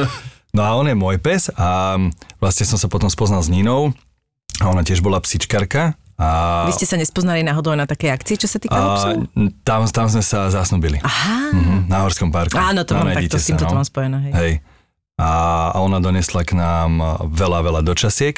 [0.49, 1.97] No a on je môj pes a
[2.37, 3.93] vlastne som sa potom spoznal s Ninou
[4.57, 5.93] a ona tiež bola psičkarka.
[6.15, 9.29] A, Vy ste sa nespoznali náhodou na takej akcii, čo sa týka a psov?
[9.61, 10.99] tam, tam sme sa zasnubili.
[10.99, 11.49] Aha.
[11.49, 12.53] Mhm, na Horskom parku.
[12.53, 13.77] Áno, to No, mám takto, s týmto to no.
[13.77, 14.17] mám spojené.
[14.21, 14.33] Hej.
[14.35, 14.53] Hej.
[15.15, 15.29] A,
[15.69, 16.91] a ona donesla k nám
[17.25, 18.35] veľa, veľa dočasiek.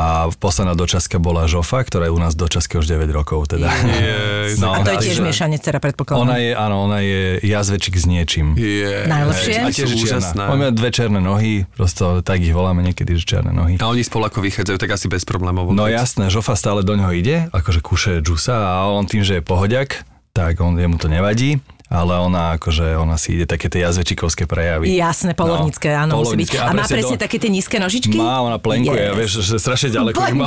[0.00, 3.52] A posledná dočaska bola Žofa, ktorá je u nás dočaska už 9 rokov.
[3.52, 3.68] Teda.
[3.68, 6.24] Jej, No, A to je tiež miešanec, teda predpokladám.
[6.24, 8.56] Ona je, áno, ona je jazvečik s niečím.
[8.56, 9.04] Je.
[9.04, 9.60] Najlepšie?
[9.60, 10.42] A tiež úžasné.
[10.42, 13.76] Máme dve černé nohy, prosto tak ich voláme niekedy, že černé nohy.
[13.78, 15.68] A oni spolu ako vychádzajú, tak asi bez problémov.
[15.76, 19.42] No jasné, Žofa stále do ňoho ide, akože kúše džusa a on tým, že je
[19.44, 24.46] pohodiak, tak on, jemu to nevadí, ale ona akože, ona si ide také tie jazvečikovské
[24.46, 24.94] prejavy.
[24.94, 26.48] Jasné, polovnícke, No, áno, musí byť.
[26.48, 26.56] polovnícke.
[26.56, 28.14] A A má presne presne do- také tie nízke nožičky?
[28.14, 29.16] Má, ona plenkuje, Yes.
[29.16, 30.46] vieš, že strašne ďaleko ich má.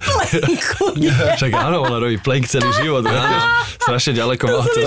[0.00, 1.10] Plenkuje.
[1.36, 3.42] Však áno, ona robí plank celý život, vieš,
[3.78, 4.80] strašne ďaleko má to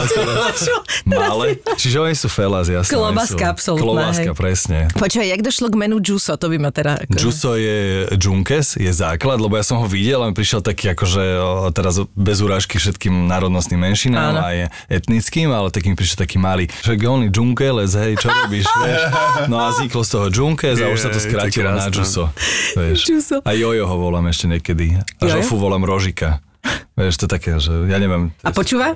[1.05, 2.89] Malé, čiže oni sú felas, jasné.
[2.89, 4.77] Klobaska absolútna, Klobaska, presne.
[4.91, 6.33] Počúvaj, jak došlo k menu Juso?
[6.33, 7.03] To by ma teda...
[7.03, 7.17] Ako...
[7.19, 7.77] Juso je
[8.13, 11.23] Junkes, je základ, lebo ja som ho videl a mi prišiel taký akože
[11.71, 14.39] teraz bez urážky všetkým národnostným menšinám Áno.
[14.39, 16.69] a je etnickým, ale taký mi prišiel taký malý.
[17.03, 19.01] On je Junkeles, hej, čo robíš, vieš?
[19.47, 21.87] No a vzniklo z toho Junkes a už sa to skrátilo na.
[21.87, 22.31] Juso.
[22.73, 23.11] Vieš.
[23.41, 24.95] A Jojo ho volám ešte niekedy.
[24.95, 25.39] A Jojo?
[25.39, 26.39] Žofu volám Rožika.
[26.93, 28.31] Vieš, to také, že ja neviem.
[28.39, 28.95] A počúva?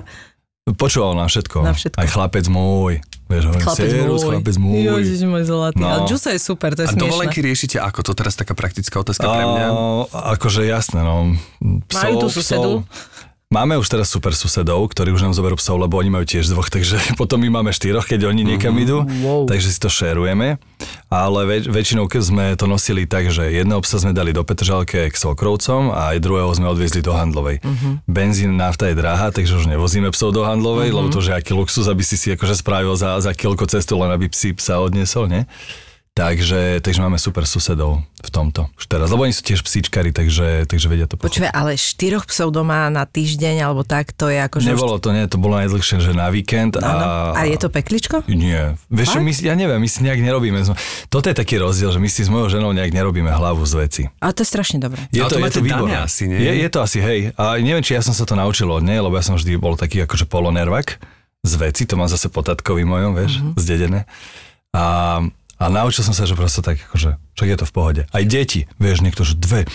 [0.68, 1.64] Počúval na všetko.
[1.64, 1.96] Na všetko.
[1.96, 3.00] Aj chlapec môj.
[3.24, 4.30] Vieš, Chlapec serus, môj.
[4.32, 4.80] chlapec môj.
[4.84, 5.80] Ježiš môj zlatý.
[5.80, 5.86] No.
[5.86, 7.04] Ale Juso je super, to je A smiešné.
[7.04, 8.00] dovolenky riešite ako?
[8.02, 9.66] To teraz taká praktická otázka pre mňa.
[10.08, 11.36] A, akože jasné, no.
[11.88, 12.70] Psov, Majú tú susedu?
[13.48, 16.68] Máme už teraz super susedov, ktorí už nám zoberú psov, lebo oni majú tiež dvoch,
[16.70, 19.48] takže potom my máme štyroch, keď oni niekam idú, Wow.
[19.48, 20.60] takže si to šerujeme.
[21.08, 25.08] Ale väč- väčšinou keď sme to nosili tak, že jedného psa sme dali do Petržalke
[25.08, 27.64] k Sokrovcom a aj druhého sme odviezli do Handlovej.
[28.04, 31.88] Benzín, nafta je drahá, takže už nevozíme psov do Handlovej, lebo to, že aký luxus,
[31.88, 35.48] aby si si akože spravil za, za kielko cestu, len aby psi psa odniesol, nie?
[36.18, 39.06] Takže, takže máme super susedov v tomto už teraz.
[39.14, 41.30] Lebo oni sú tiež psíčkari, takže, takže vedia to pochopiť.
[41.30, 44.58] Počúvaj, ale štyroch psov doma na týždeň alebo tak, to je ako...
[44.58, 46.74] že už- Nebolo to, nie, to bolo najdlhšie, že na víkend.
[46.82, 47.38] Áno.
[47.38, 48.26] A je to pekličko?
[48.26, 48.74] Nie.
[48.90, 50.58] Vieš, my, si- ja neviem, my si nejak nerobíme.
[51.06, 54.02] Toto je taký rozdiel, že my si s mojou ženou nejak nerobíme hlavu z veci.
[54.18, 55.06] Ale to je strašne dobré.
[55.14, 56.02] Je Ale to máte dané výborné.
[56.02, 56.42] asi, nie?
[56.42, 57.30] Je, je to asi, hej.
[57.38, 59.78] A neviem, či ja som sa to naučil od nej, lebo ja som vždy bol
[59.78, 60.98] taký akože polonervak
[61.46, 63.54] z veci, to mám zase po tatkovi mojom, vieš, mm-hmm.
[63.54, 64.00] zdedené.
[64.74, 65.22] A,
[65.58, 68.02] a naučil som sa, že prosto tak akože, však je to v pohode.
[68.08, 69.66] Aj deti, vieš, niekto, že dve,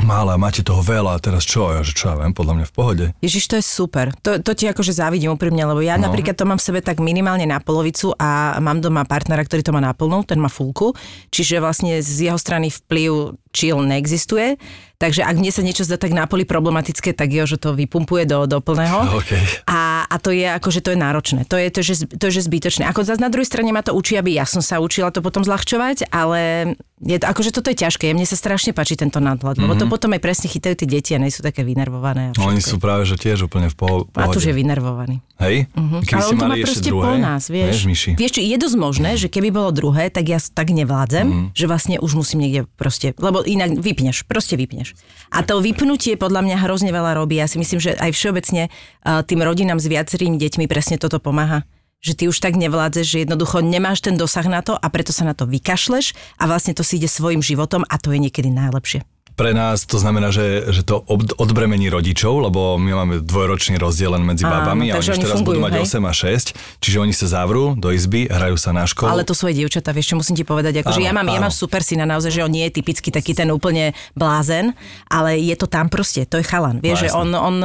[0.00, 1.68] mála, máte toho veľa, a teraz čo?
[1.68, 3.04] Ja, že čo ja viem, podľa mňa v pohode.
[3.20, 4.16] Ježiš, to je super.
[4.24, 6.08] To, to ti akože závidím úprimne, lebo ja no.
[6.08, 9.74] napríklad to mám v sebe tak minimálne na polovicu a mám doma partnera, ktorý to
[9.76, 10.96] má na plnú, ten má fulku,
[11.28, 14.56] čiže vlastne z jeho strany vplyv chill neexistuje.
[14.96, 18.22] Takže ak mne sa niečo zdá tak na poli problematické, tak jo, že to vypumpuje
[18.24, 19.18] do, do plného.
[19.18, 19.34] OK.
[19.66, 19.78] A,
[20.12, 21.48] a to je akože to je náročné.
[21.48, 22.84] To je, to, že, to je že zbytočné.
[22.84, 25.40] Ako zase na druhej strane ma to učí, aby ja som sa učila to potom
[25.40, 28.12] zľahčovať, ale je to, akože toto je ťažké.
[28.12, 29.64] Mne sa strašne páči tento nadhľad, mm-hmm.
[29.64, 32.36] lebo to potom aj presne chytajú tie deti a nie sú také vynervované.
[32.36, 34.36] No, oni sú práve, že tiež úplne v po- pohode.
[34.36, 35.18] Matúš je vynervovaný.
[35.42, 35.66] Hej?
[35.74, 35.98] Uh-huh.
[36.06, 37.74] Keby ale on to má proste druhé, po nás, vieš.
[37.74, 38.10] vieš Myši?
[38.14, 41.44] vieš je dosť možné, že keby bolo druhé, tak ja tak nevládzem, Mhm.
[41.56, 44.94] že vlastne už musím niekde proste, lebo inak vypneš, proste vypneš.
[45.34, 47.42] A to vypnutie podľa mňa hrozne veľa robí.
[47.42, 51.62] Ja si myslím, že aj všeobecne uh, tým rodinám s viacerými deťmi presne toto pomáha
[52.02, 55.22] že ty už tak nevládzeš, že jednoducho nemáš ten dosah na to a preto sa
[55.22, 59.06] na to vykašleš a vlastne to si ide svojim životom a to je niekedy najlepšie.
[59.32, 61.00] Pre nás to znamená, že, že to
[61.40, 65.40] odbremení rodičov, lebo my máme dvojročný rozdiel len medzi Áno, babami a oni oni teraz
[65.40, 65.84] budú fungujú, mať hej?
[65.88, 69.08] 8 a 6, čiže oni sa zavrú do izby, hrajú sa na školu.
[69.08, 71.48] Ale to sú aj dievčatá, vieš čo musím ti povedať, akože ja mám, ja áno.
[71.48, 74.76] mám super syna naozaj, že on nie je typicky taký ten úplne blázen,
[75.08, 77.56] ale je to tam proste, to je chalan, vieš, No, že on, on,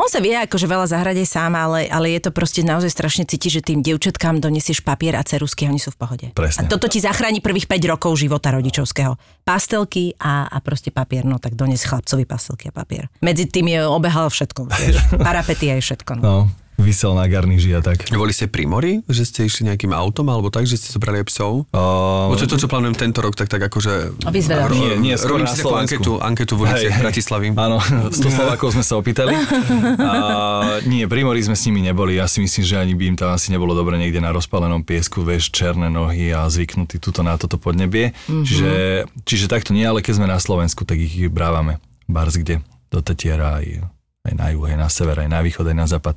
[0.00, 3.28] on sa vie akože veľa zahrať aj sám, ale, ale je to proste naozaj strašne
[3.28, 6.26] cíti, že tým dievčatkám donesieš papier a cerusky a oni sú v pohode.
[6.32, 6.64] Presne.
[6.64, 9.20] A toto ti zachráni prvých 5 rokov života rodičovského.
[9.44, 13.12] Pastelky a, a proste papier, no tak dones chlapcovi pastelky a papier.
[13.20, 14.96] Medzi tým je obehal všetko, vieš,
[15.28, 16.12] parapety aj všetko.
[16.16, 16.22] No.
[16.24, 16.36] No,
[16.80, 18.08] vysel na garníži a tak.
[18.10, 21.26] Boli ste pri mori, že ste išli nejakým autom alebo tak, že ste zobrali aj
[21.28, 21.52] psov?
[21.70, 24.18] Uh, to čo plánujem tento rok, tak tak akože...
[24.26, 24.66] A vyzvedal.
[24.74, 25.94] Nie, nie, skôr Robím na si takú Slovensku.
[25.94, 27.46] anketu, anketu v ulici Bratislavy.
[27.54, 27.78] Áno,
[28.10, 29.34] 100 Slovákov sme sa opýtali.
[30.00, 32.18] A, nie, pri mori sme s nimi neboli.
[32.18, 35.22] Ja si myslím, že ani by im tam asi nebolo dobre niekde na rozpálenom piesku,
[35.22, 38.10] vieš, černé nohy a zvyknutí tuto na toto podnebie.
[38.10, 38.44] Mm-hmm.
[38.46, 38.70] Čiže,
[39.22, 41.78] čiže takto nie, ale keď sme na Slovensku, tak ich brávame.
[42.10, 42.64] Bars kde?
[42.90, 43.86] Do Tetiera aj,
[44.30, 46.16] aj na juh, aj na sever, aj na východ, aj na západ.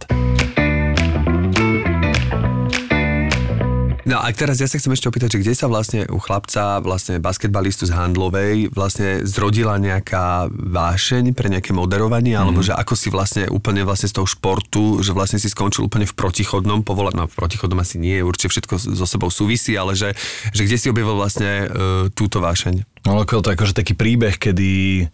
[4.03, 7.23] No a teraz ja sa chcem ešte opýtať, že kde sa vlastne u chlapca, vlastne
[7.23, 13.47] basketbalistu z Handlovej, vlastne zrodila nejaká vášeň pre nejaké moderovanie, alebo že ako si vlastne
[13.47, 17.33] úplne vlastne z toho športu, že vlastne si skončil úplne v protichodnom povolaní, no v
[17.33, 20.11] protichodnom asi nie, určite všetko so sebou súvisí, ale že,
[20.51, 21.65] že kde si objavil vlastne e,
[22.11, 23.07] túto vášeň?
[23.07, 25.07] No to akože taký príbeh, kedy,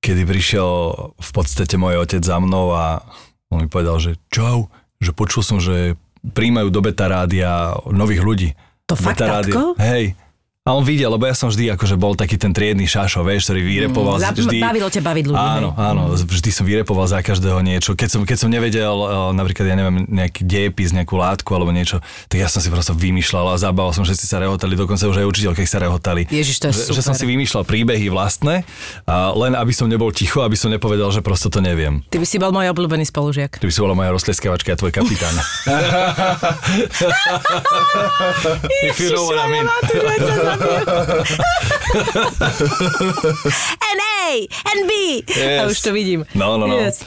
[0.00, 0.68] kedy prišiel
[1.14, 3.04] v podstate môj otec za mnou a
[3.52, 8.48] on mi povedal, že čau, že počul som, že príjmajú do beta rádia nových ľudí.
[8.88, 9.52] To fakt Beta rádio.
[9.54, 9.64] tatko?
[9.78, 10.04] Hej.
[10.68, 13.64] A on videl, lebo ja som vždy akože bol taký ten triedny šašo, vieš, ktorý
[13.64, 14.60] vyrepoval Za- vždy.
[14.60, 17.96] bavilo ťa baviť ľudí, Áno, áno, vždy som vyrepoval za každého niečo.
[17.96, 19.08] Keď som, keď som nevedel, eh,
[19.40, 23.46] napríklad, ja neviem, nejaký dejepis, nejakú látku alebo niečo, tak ja som si proste vymýšľal
[23.46, 26.28] a zabával som, že si sa rehotali, dokonca už aj učiteľky sa rehotali.
[26.28, 26.96] Ježiš, to je že, super.
[27.00, 28.68] že som si vymýšľal príbehy vlastné,
[29.08, 32.04] a len aby som nebol ticho, aby som nepovedal, že proste to neviem.
[32.12, 33.56] Ty by si bol môj obľúbený spolužiak.
[33.56, 35.32] Ty by si bola moja roztleskavačka a tvoj kapitán.
[38.84, 39.00] If
[44.60, 45.22] I mean.
[45.28, 45.70] And A, Yes.
[45.72, 46.24] už to vidím.
[46.34, 46.76] No, no, no.
[46.78, 47.02] Yes.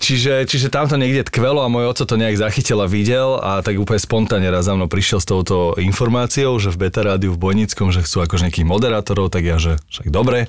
[0.00, 3.60] Čiže, čiže tam to niekde tkvelo a môj oco to nejak zachytil a videl a
[3.60, 7.42] tak úplne spontánne raz za mnou prišiel s touto informáciou, že v Beta Rádiu v
[7.52, 10.48] Bojnickom, že chcú akože nejakých moderátorov, tak ja, že však dobre.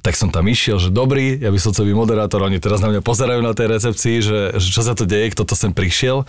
[0.00, 2.88] Tak som tam išiel, že dobrý, ja by som chcel byť moderátor, oni teraz na
[2.88, 6.24] mňa pozerajú na tej recepcii, že, že čo sa to deje, kto to sem prišiel.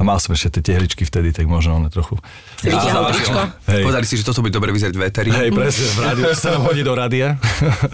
[0.00, 2.16] A mal som ešte tie tehličky vtedy, tak možno ono trochu...
[2.64, 3.40] Vytiahol tričko?
[3.68, 3.84] Hej.
[3.84, 5.28] Povedali si, že toto bude dobre vyzerať v éteri.
[5.28, 7.36] Hej, presne, v rádiu sa hodí do rádia.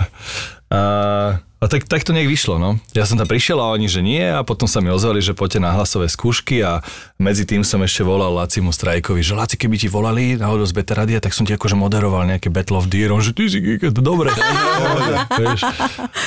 [0.70, 2.76] a, a tak, tak to nejak vyšlo, no.
[2.92, 5.64] Ja som tam prišiel a oni, že nie a potom sa mi ozvali, že poďte
[5.64, 6.84] na hlasové skúšky a
[7.16, 10.92] medzi tým som ešte volal Lacimu Strajkovi, že Laci, keby ti volali náhodou z Beta
[10.92, 14.28] Radia, tak som ti akože moderoval nejaké Battle of On, že ty si to dobre.
[15.40, 15.64] Vieš.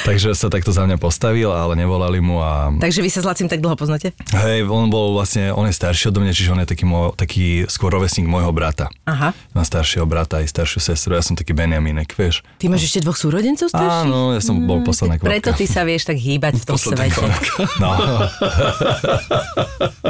[0.09, 3.45] Takže sa takto za mňa postavil, ale nevolali mu a Takže vy sa s Lacim
[3.45, 4.17] tak dlho poznáte?
[4.33, 7.69] hej, on bol vlastne, on je starší odo mňa, čiže on je taký, môj, taký
[7.69, 8.89] skôr rovesník môjho brata.
[9.05, 9.37] Aha.
[9.53, 12.41] Mám staršieho brata aj staršiu sestru, ja som taký Benjaminek, vieš.
[12.57, 14.09] Ty máš ešte dvoch súrodencov starších?
[14.09, 15.27] Áno, ja som bol posledná kvapka.
[15.29, 17.19] Preto ty sa vieš tak hýbať v tom svete.
[17.79, 17.91] No,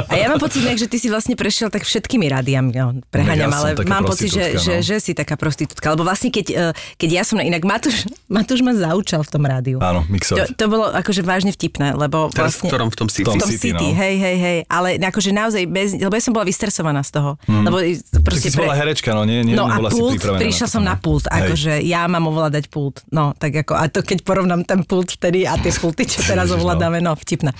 [0.08, 2.70] A ja mám pocit, nejak, že ty si vlastne prešiel tak všetkými rádiami.
[2.72, 4.82] No, preháňam, Ja som ale mám pocit, že, prostitútka, že, no.
[4.86, 5.86] že, si taká prostitútka.
[5.92, 7.38] Lebo vlastne, keď, eh, keď ja som...
[7.38, 9.78] na- Inak Matúš, Matúš ma zaučal v tom rádiu.
[9.80, 10.54] áno, To, mixovať.
[10.54, 12.68] to bolo akože vážne vtipné, lebo Teraz v vlastne...
[12.70, 12.88] ktorom?
[12.92, 13.26] V tom City?
[13.26, 13.96] tom v tom City, City, no.
[13.96, 14.58] hej, hej, hej.
[14.68, 17.30] Ale akože naozaj, bez, lebo ja som bola vystresovaná z toho.
[17.48, 20.82] Lebo Tak proste si bola herečka, no nie, nie No a pult, prišla to, som
[20.84, 20.92] no.
[20.92, 23.02] na pult, akože ja mám ovládať pult.
[23.08, 26.52] No, tak ako, a to keď porovnám ten pult vtedy a tie pulty, čo teraz
[26.52, 26.60] no.
[26.60, 27.52] ovládame, no, vtipné.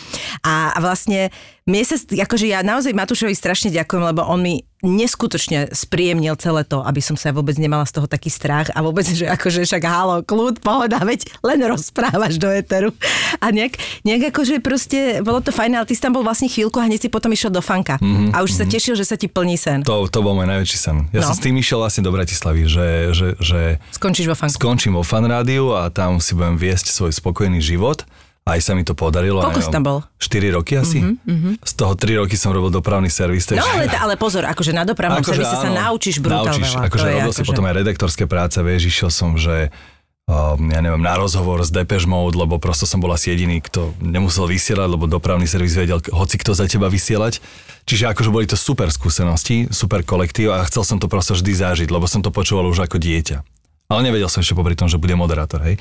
[0.44, 1.32] A, a vlastne,
[1.64, 6.80] mne sa, akože ja naozaj Matúšovi strašne ďakujem, lebo on mi neskutočne spríjemnil celé to,
[6.80, 10.20] aby som sa vôbec nemala z toho taký strach a vôbec, že akože však halo,
[10.20, 12.90] kľud, pohoda, veď len rozprávaš do eteru.
[13.38, 16.76] A nejak, nejak akože proste, bolo to fajné, ale ty si tam bol vlastne chvíľku
[16.76, 17.96] a hneď si potom išiel do fanka.
[17.98, 19.80] Mm-hmm, a už sa tešil, že sa ti plní sen.
[19.82, 20.96] To, to bol môj najväčší sen.
[21.10, 21.28] Ja No.
[21.28, 23.60] som s tým išiel vlastne do Bratislavy, že, že, že
[23.92, 24.56] Skončíš vo fanku.
[24.56, 28.08] skončím vo fan rádiu a tam si budem viesť svoj spokojný život.
[28.50, 29.38] Aj sa mi to podarilo.
[29.38, 29.98] Koľko si tam bol?
[30.18, 30.98] 4 roky asi.
[31.00, 31.62] Mm-hmm.
[31.62, 33.46] Z toho 3 roky som robil dopravný servis.
[33.46, 36.74] No takže- ale, ale pozor, akože na dopravnom Akože servise sa áno, naučíš brutál naučíš,
[36.74, 36.86] veľa.
[36.90, 39.70] Akože robil si potom aj redaktorské práce, vieš, išiel som, že
[40.26, 43.94] um, ja neviem, na rozhovor s Depeche Mode, lebo prosto som bol asi jediný, kto
[43.98, 47.42] nemusel vysielať, lebo dopravný servis vedel hoci kto za teba vysielať.
[47.88, 51.88] Čiže akože boli to super skúsenosti, super kolektív a chcel som to prosto vždy zažiť,
[51.90, 53.42] lebo som to počúval už ako dieťa.
[53.90, 55.74] Ale nevedel som ešte popri tom, že bude moderátor, hej.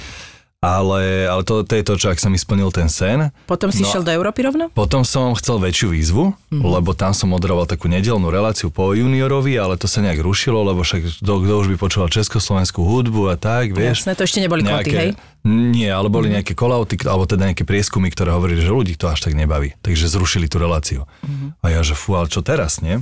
[0.59, 3.31] Ale, ale to, to je to, čo ak som mi splnil ten sen.
[3.47, 3.87] Potom si No.
[3.87, 4.67] šiel do Európy rovno?
[4.69, 6.59] Potom som chcel väčšiu výzvu, Mhm.
[6.59, 6.73] mm-hmm.
[6.75, 10.83] lebo tam som moderoval takú nedelnú reláciu po juniorovi, ale to sa nejak rušilo, lebo
[10.83, 14.03] však kto, kto už by počúval československú hudbu a tak, vieš.
[14.03, 15.11] Jasné, to ešte neboli kvoty, hej?
[15.47, 19.23] Nie, ale boli nejaké kolauty, alebo teda nejaké prieskumy, ktoré hovorili, že ľudí to až
[19.23, 19.79] tak nebaví.
[19.79, 21.07] Takže zrušili tú reláciu.
[21.23, 21.55] Mhm.
[21.63, 22.99] A ja, že fú, ale čo teraz, nie?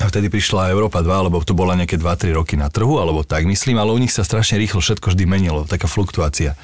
[0.00, 3.44] A vtedy prišla Európa 2, lebo tu bola nejaké 2-3 roky na trhu, alebo tak
[3.44, 6.56] myslím, ale u nich sa strašne rýchlo všetko vždy menilo, taká fluktuácia.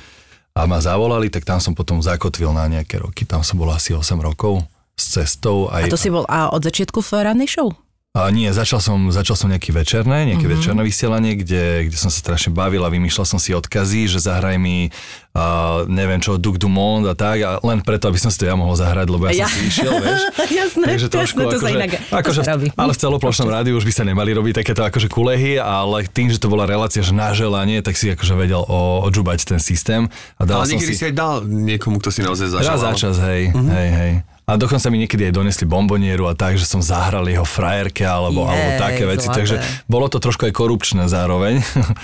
[0.57, 3.29] A ma zavolali, tak tam som potom zakotvil na nejaké roky.
[3.29, 4.65] Tam som bol asi 8 rokov
[4.97, 5.69] s cestou.
[5.69, 7.77] Aj, A to si bol a od začiatku v rannej show?
[8.17, 10.57] A nie, začal som, začal som nejaké večerné, nejaké mm-hmm.
[10.57, 14.57] večerné vysielanie, kde, kde som sa strašne bavil a vymýšľal som si odkazy, že zahraj
[14.57, 14.89] mi,
[15.37, 18.49] uh, neviem čo, Duke du Monde a tak, a len preto, aby som si to
[18.49, 19.47] ja mohol zahrať, lebo ja, Ja.
[19.53, 20.21] som si išiel, vieš.
[20.65, 22.67] jasné, Takže trošku, jasné, to sa akože, inak to akože, sa robí.
[22.73, 26.41] ale v celoplošnom rádiu už by sa nemali robiť takéto akože kulehy, ale tým, že
[26.41, 30.09] to bola relácia, že na želanie, tak si akože vedel o, odžubať ten systém.
[30.41, 31.05] A dal Ale som niekedy si...
[31.05, 32.81] si aj dal niekomu, kto si naozaj Raz zažal.
[32.81, 33.71] za čas, hej, mm-hmm.
[33.77, 34.13] hej, hej.
[34.47, 38.47] A dokonca mi niekedy aj donesli bombonieru a tak, že som zahral jeho frajerke alebo,
[38.47, 39.39] Jej, alebo také veci, zlaté.
[39.43, 39.57] takže
[39.91, 41.59] bolo to trošku aj korupčné zároveň.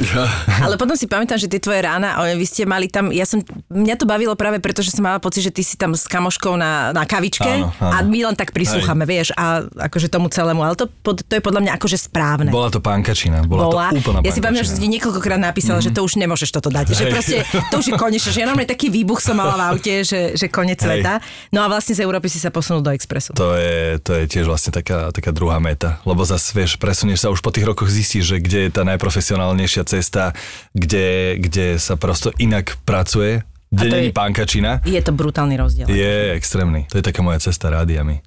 [0.66, 3.94] Ale potom si pamätám, že tie tvoje rána, vy ste mali tam, ja som, mňa
[3.94, 6.90] to bavilo práve preto, že som mala pocit, že ty si tam s kamoškou na,
[6.90, 7.94] na kavičke Áno, áno.
[7.94, 11.62] a my len tak prislúchame, vieš, a akože tomu celému, ale to, to je podľa
[11.62, 12.50] mňa akože správne.
[12.50, 13.94] Bola to pánkačina, bola, bola.
[13.94, 15.86] to úplná ja si pamätám, že ti niekoľkokrát napísala, mm.
[15.86, 16.90] že to už nemôžeš toto dať.
[16.90, 17.12] Že Hej.
[17.14, 17.36] proste
[17.70, 18.34] to už je konečné.
[18.34, 21.06] Že ja normálne taký výbuch som mala v aute, že, že konec Hej.
[21.06, 21.22] sveta.
[21.54, 23.36] No a vlastne z Európy si sa posunul do Expressu.
[23.36, 27.28] To je, to je tiež vlastne taká, taká druhá meta, lebo zase, vieš, presunieš sa
[27.28, 30.32] už po tých rokoch zistíš, že kde je tá najprofesionálnejšia cesta,
[30.72, 34.80] kde, kde sa prosto inak pracuje, kde není pánkačina.
[34.84, 35.88] Je to brutálny rozdiel.
[35.88, 36.88] Je extrémny.
[36.88, 38.20] To je taká moja cesta rádiami.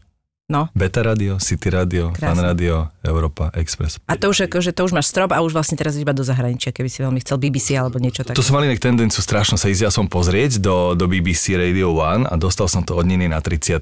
[0.45, 0.69] No.
[0.77, 2.45] Beta Radio, City Radio, Fan Krásne.
[2.45, 3.97] Radio, Európa, Express.
[4.05, 6.69] A to už, akože, to už máš strop a už vlastne teraz iba do zahraničia,
[6.69, 8.37] keby si veľmi chcel BBC alebo niečo také.
[8.37, 11.97] To som mal inak tendenciu strašno sa ísť ja som pozrieť do, do BBC Radio
[11.97, 13.81] 1 a dostal som to od Niny na 30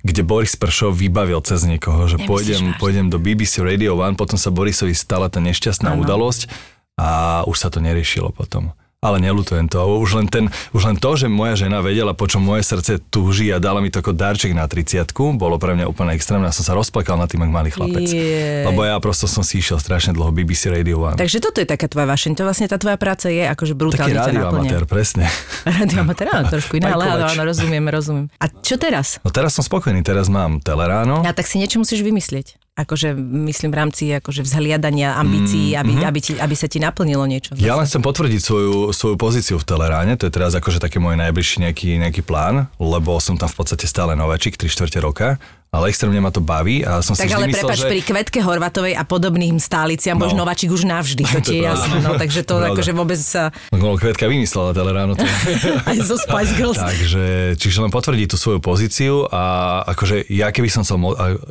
[0.00, 2.80] kde Boris Pršov vybavil cez niekoho, že Nemyslíš pôjdem, vážne?
[2.80, 6.04] pôjdem do BBC Radio 1, potom sa Borisovi stala tá nešťastná Áno.
[6.04, 6.48] udalosť
[6.96, 8.72] a už sa to neriešilo potom.
[9.00, 9.80] Ale nelutujem to.
[9.96, 13.48] Už len, ten, už len to, že moja žena vedela, po čom moje srdce túži
[13.48, 15.08] a dala mi to ako darček na 30
[15.40, 16.44] bolo pre mňa úplne extrémne.
[16.44, 18.04] Ja som sa rozplakal nad tým, ak malý chlapec.
[18.04, 18.68] Jej.
[18.68, 21.16] Lebo ja prosto som si išiel strašne dlho BBC Radio 1.
[21.16, 22.30] Takže toto je taká tvoja vášeň.
[22.36, 24.36] To vlastne tá tvoja práca je akože Taký brutálne naplňa.
[24.36, 25.24] radioamatér, presne.
[25.64, 28.26] Radioamatér, áno, trošku iné, ale áno, rozumiem, rozumiem.
[28.36, 29.16] A čo teraz?
[29.24, 31.24] No teraz som spokojný, teraz mám Teleráno.
[31.24, 32.60] A tak si niečo musíš vymyslieť.
[32.80, 37.52] Akože myslím v rámci akože vzhliadania ambícií, aby, aby, ti, aby sa ti naplnilo niečo.
[37.54, 37.60] Mm.
[37.60, 41.20] Ja len chcem potvrdiť svoju, svoju pozíciu v Teleráne, to je teraz akože také môj
[41.20, 45.36] najbližší nejaký, nejaký plán, lebo som tam v podstate stále nováčik, 3 čtvrte roka,
[45.70, 47.88] ale extrémne ma to baví a som si Tak vždy ale myslel, prepač, že...
[47.94, 50.18] pri Kvetke Horvatovej a podobným stáliciam no.
[50.18, 50.22] No.
[50.26, 51.96] budeš nováčik už navždy, to To je jasné.
[52.02, 52.70] No, takže to Pravda.
[52.74, 55.14] akože vôbec sa No, Kvetka vymyslela Teleráno.
[55.14, 55.22] To...
[55.90, 56.74] aj zo Spice Girls.
[56.74, 59.42] Takže, čiže len potvrdiť tú svoju pozíciu a
[59.86, 60.98] akože ja keby som chcel,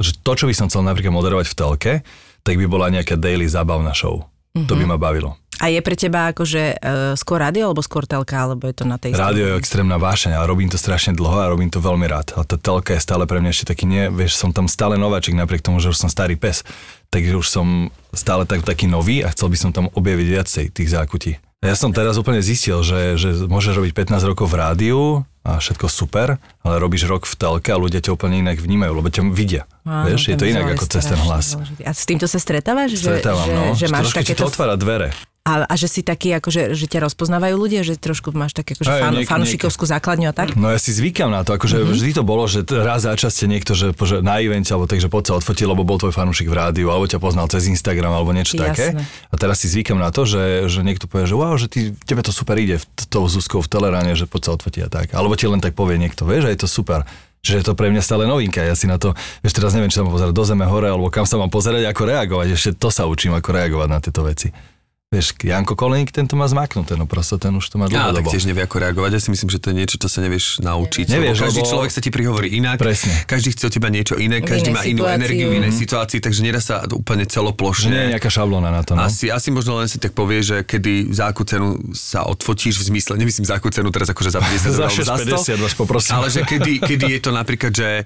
[0.03, 1.93] že to, čo by som chcel napríklad moderovať v telke,
[2.43, 4.27] tak by bola nejaká daily zábavná show.
[4.55, 4.67] Mm-hmm.
[4.67, 4.89] To by Mhm.
[4.89, 5.31] ma bavilo.
[5.59, 8.95] A je pre teba akože uh, skôr rádio alebo skôr telka, alebo je to na
[8.95, 12.31] tej Rádio je extrémna vášeň, ale robím to strašne dlho a robím to veľmi rád.
[12.39, 15.35] A tá telka je stále pre mňa ešte taký, nie, vieš, som tam stále nováčik,
[15.35, 16.63] napriek tomu, že už som starý pes.
[17.11, 17.67] Takže už som
[18.15, 21.31] stále tak, taký nový a chcel by som tam objaviť viacej tých zákutí.
[21.59, 25.87] Ja som teraz úplne zistil, že, že môžeš robiť 15 rokov v rádiu a všetko
[25.87, 29.63] super, ale robíš rok v telke a ľudia ťa úplne inak vnímajú, lebo ťa vidia.
[29.87, 31.55] Áno, Vieš, je to inak ako cez ten hlas.
[31.55, 31.81] dôležitý.
[31.87, 32.89] A s týmto sa stretávaš?
[32.99, 33.63] Že, Stretávam, že, no.
[33.73, 34.41] že máš Trošku ti takéto...
[34.45, 35.09] to otvára dvere.
[35.49, 38.85] A, a že si taký, akože, že ťa rozpoznávajú ľudia, že trošku máš také akože
[38.85, 40.53] fan, niek- fanušikovskú základňu a tak?
[40.53, 41.93] No ja si zvykam na to, akože mm-hmm.
[41.97, 45.09] vždy to bolo, že raz za čas niekto, že, že na evente, alebo tak, že
[45.09, 48.29] poď sa odfotiť, lebo bol tvoj fanúšik v rádiu, alebo ťa poznal cez Instagram, alebo
[48.29, 48.93] niečo také.
[48.93, 49.09] Jasné.
[49.09, 52.21] A teraz si zvykam na to, že, že niekto povie, že wow, že ty, tebe
[52.21, 55.07] to super ide v tou Zuzkou v Teleráne, že poď sa odfotiť a tak.
[55.17, 57.09] Alebo ti len tak povie niekto, vieš, a je to super.
[57.39, 58.59] Že je to pre mňa stále novinka.
[58.59, 61.07] Ja si na to, vieš, teraz neviem, či sa mám pozerať do zeme hore, alebo
[61.07, 62.47] kam sa mám pozerať, ako reagovať.
[62.51, 64.51] Ešte to sa učím, ako reagovať na tieto veci.
[65.09, 68.21] Vieš, Janko Koleník, ten to má zmaknuté, no proste ten už to má Ja, tak
[68.21, 68.29] dlhodobo.
[68.29, 69.09] tiež nevie, ako reagovať.
[69.09, 71.09] Ja si myslím, že to je niečo, čo sa nevieš naučiť.
[71.09, 72.77] Nevieš, lebo každý lebo- človek sa ti prihovorí inak.
[72.77, 73.25] Presne.
[73.25, 76.61] Každý chce od teba niečo iné, každý má inú energiu v inej situácii, takže nedá
[76.61, 77.89] sa úplne celoplošne.
[77.89, 79.01] nie je nejaká šablóna na to, no.
[79.01, 82.93] Asi, asi možno len si tak povie, že kedy za akú cenu sa odfotíš v
[82.93, 85.73] zmysle, nemyslím za akú cenu teraz akože za 50 Za alebo za 100, 6,50 vás
[85.73, 86.13] poprosím.
[86.13, 88.05] ale že kedy, kedy je to napríklad, že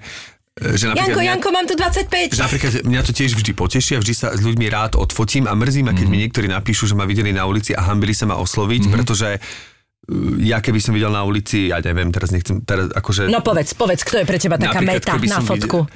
[0.54, 2.30] že napríklad Janko, mňa- Janko, mám tu 25.
[2.30, 5.52] že napríklad mňa to tiež vždy poteší a vždy sa s ľuďmi rád odfotím a
[5.58, 8.38] mrzí ma, keď mi niektorí napíšu, že ma videli na ulici a hambili sa ma
[8.38, 13.26] osloviť, pretože uh, ja keby som videl na ulici, ja neviem, teraz nechcem, teraz akože...
[13.26, 15.90] No povedz, povedz, kto je pre teba taká meta na fotku?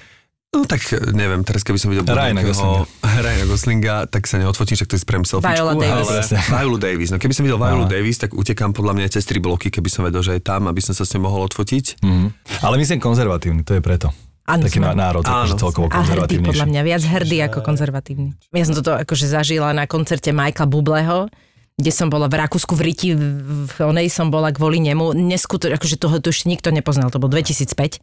[0.48, 2.40] No tak eh, neviem, teraz keby som videl Ryana
[3.22, 5.54] Ryana Goslinga, tak sa neodfotím, však to je sprem selfiečku.
[5.54, 6.08] Viola Davis.
[6.08, 6.40] Ale.
[6.48, 7.08] Viola Davis.
[7.12, 7.84] No keby som videl Viola.
[7.84, 10.80] Davis, tak utekám podľa mňa cez tri bloky, keby som vedel, že je tam, aby
[10.80, 12.00] som sa s ňou mohol odfotiť.
[12.00, 12.26] Mhm.
[12.64, 14.08] Ale myslím konzervatívny, to je preto.
[14.48, 14.96] Áno, Taký sme.
[14.96, 15.60] národ, akože Áno.
[15.60, 16.48] celkovo A hrdý, konzervatívnejší.
[16.48, 18.28] podľa mňa, viac hrdý ako konzervatívny.
[18.50, 21.28] Ja som toto akože zažila na koncerte Michaela Bubleho,
[21.76, 25.12] kde som bola v Rakúsku v Riti, v onej som bola kvôli nemu.
[25.14, 28.00] Neskutočne, akože toho tu ešte nikto nepoznal, to bol 2005.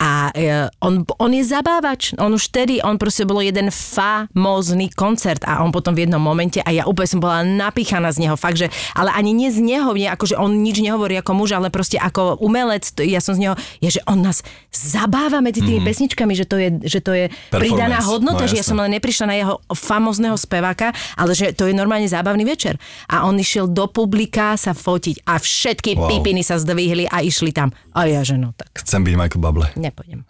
[0.00, 2.16] A e, on, on je zabávač.
[2.16, 6.58] On už vtedy, on proste bolo jeden famózny koncert a on potom v jednom momente
[6.64, 8.34] a ja úplne som bola napíchaná z neho.
[8.40, 11.68] Fakt, že, ale ani nie z neho, nie, akože on nič nehovorí ako muž, ale
[11.68, 14.40] proste ako umelec, to, ja som z neho, je, že on nás
[14.72, 15.88] zabáva medzi tými mm.
[15.92, 18.08] pesničkami, že to je, že to je pridaná Performance.
[18.08, 21.76] hodnota, No, že ja som len neprišla na jeho famózneho speváka, ale že to je
[21.76, 22.80] normálne zábavný večer.
[23.12, 26.08] A on išiel do publika sa fotiť a všetky wow.
[26.08, 27.68] Pipiny sa zdvihli a išli tam.
[27.92, 29.68] A ja, že no tak Chcem byť Michael Bublé.
[29.90, 30.22] Nepôjdem.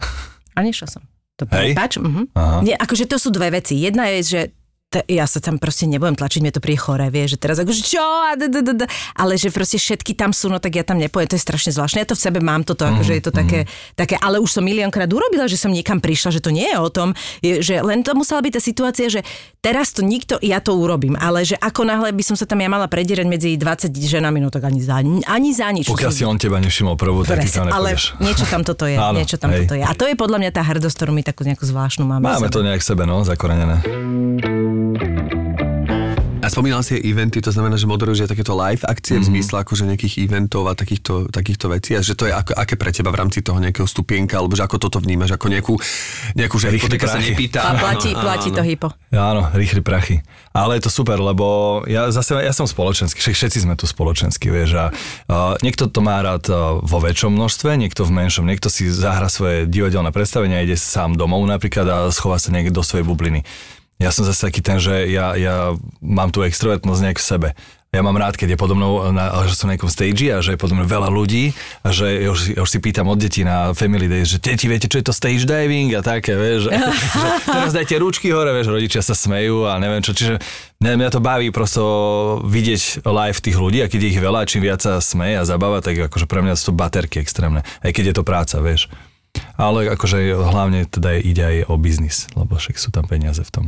[0.56, 1.02] A nešla som.
[1.36, 1.72] To Hej.
[1.72, 2.00] prepáč?
[2.00, 2.32] Mhm.
[2.36, 2.60] Aha.
[2.60, 3.76] Nie, akože to sú dve veci.
[3.76, 4.40] Jedna je, že
[4.90, 7.80] t- ja sa tam proste nebudem tlačiť, mne to príde chore, vieš, že teraz akože
[7.80, 10.82] čo, a d- d- d- d- ale že proste všetky tam sú, no tak ja
[10.82, 12.02] tam nepojem, to je strašne zvláštne.
[12.02, 15.06] Ja to v sebe mám toto, akože je to také, také, ale už som miliónkrát
[15.06, 18.18] urobila, že som niekam prišla, že to nie je o tom, je, že len to
[18.18, 19.22] musela byť tá situácia, že
[19.60, 22.68] teraz to nikto, ja to urobím, ale že ako náhle by som sa tam ja
[22.72, 25.86] mala predierať medzi 20 ženami, no tak ani za, ani za nič.
[25.86, 27.94] Pokiaľ si on teba nevšimol prvú, tak ty tam ale
[28.24, 29.68] niečo tam toto je, Áno, niečo tam hej.
[29.68, 29.84] toto je.
[29.84, 32.24] A to je podľa mňa tá hrdosť, ktorú my takú nejakú zvláštnu máme.
[32.24, 33.84] Máme to nejak sebe, no, zakorenené.
[36.50, 39.22] A spomínal si eventy, to znamená, že moderuješ aj takéto live akcie mm-hmm.
[39.22, 42.74] v zmysle akože nejakých eventov a takýchto, takýchto vecí a že to je ako, aké
[42.74, 45.78] pre teba v rámci toho nejakého stupienka, alebo že ako toto vnímaš, ako nejakú,
[46.34, 47.62] nejakú že hypotéka sa nepýta.
[47.62, 48.90] A platí, platí to hypo.
[49.14, 50.26] Áno, rýchly prachy.
[50.50, 54.74] Ale je to super, lebo ja zase, ja som spoločenský, všetci sme tu spoločenskí, vieš,
[54.74, 58.90] a uh, niekto to má rád uh, vo väčšom množstve, niekto v menšom, niekto si
[58.90, 63.46] zahra svoje divadelné predstavenia, ide sám domov napríklad a schová sa niekde do svojej bubliny.
[64.00, 67.48] Ja som zase taký ten, že ja, ja mám tú extrovertnosť nejak v sebe.
[67.90, 70.54] Ja mám rád, keď je podo mnou, na, že som na nejakom stage a že
[70.54, 71.50] je podo mnou veľa ľudí
[71.82, 74.70] a že ja už, ja už si pýtam od detí na Family Days, že deti,
[74.70, 76.78] viete, čo je to stage diving a také, vieš, že,
[77.18, 80.38] že teraz dajte ručky hore, vieš, rodičia sa smejú a neviem čo, čiže
[80.78, 81.82] mňa, mňa to baví prosto
[82.46, 85.82] vidieť live tých ľudí a keď je ich veľa, čím viac sa smeje a zabáva,
[85.82, 88.86] tak akože pre mňa sú to baterky extrémne, aj keď je to práca, vieš.
[89.58, 93.66] Ale akože hlavne teda ide aj o biznis, lebo však sú tam peniaze v tom.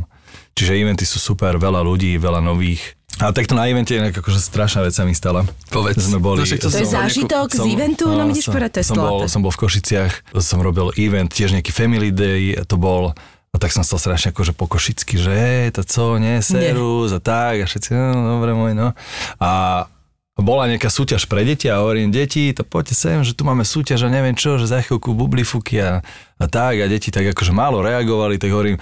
[0.53, 2.97] Čiže eventy sú super, veľa ľudí, veľa nových.
[3.21, 5.45] A takto na evente inak akože strašná vec sa mi stala.
[5.69, 6.01] Povedz.
[6.01, 8.87] Sme boli, No to To je zážitok z eventu, no vidíš, som, povedať, to je
[8.89, 13.13] som bol, som bol v Košiciach, som robil event, tiež nejaký family day, to bol
[13.53, 17.21] a tak som stal strašne akože po košicky, že hej, to co, nie, serus a
[17.21, 18.97] tak a všetci, no dobre môj, no.
[19.37, 19.85] A
[20.33, 24.09] bola nejaká súťaž pre deti a hovorím, deti, to poďte sem, že tu máme súťaž
[24.09, 26.01] a neviem čo, že za chvíľku bublifuky a,
[26.41, 28.81] a tak a deti tak akože málo reagovali, tak hovorím,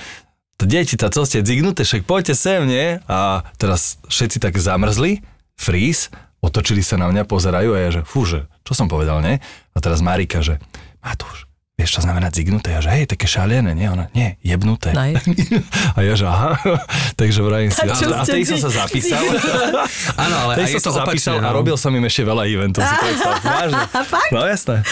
[0.58, 3.02] to deti, tá co ste dzignuté, však poďte sem, nie?
[3.10, 5.26] A teraz všetci tak zamrzli,
[5.58, 9.42] freeze, otočili sa na mňa, pozerajú a ja, že fú, že čo som povedal, nie?
[9.74, 10.62] A teraz Marika, že
[11.02, 11.50] Matúš,
[11.82, 12.78] vieš, čo znamená dzignuté?
[12.78, 13.90] Ja, že hej, také šalené, nie?
[13.90, 14.94] Ona, nie, jebnuté.
[14.94, 15.18] No je.
[15.98, 16.62] A ja, že aha,
[17.20, 17.82] takže vrajím si.
[17.82, 19.18] A A tej som sa zapísal.
[20.30, 22.44] Áno, ale Tej aj som to sa zapísal opačne, a robil som im ešte veľa
[22.46, 22.96] eventov, si.
[23.42, 23.82] Vážne.
[24.30, 24.86] No jasné.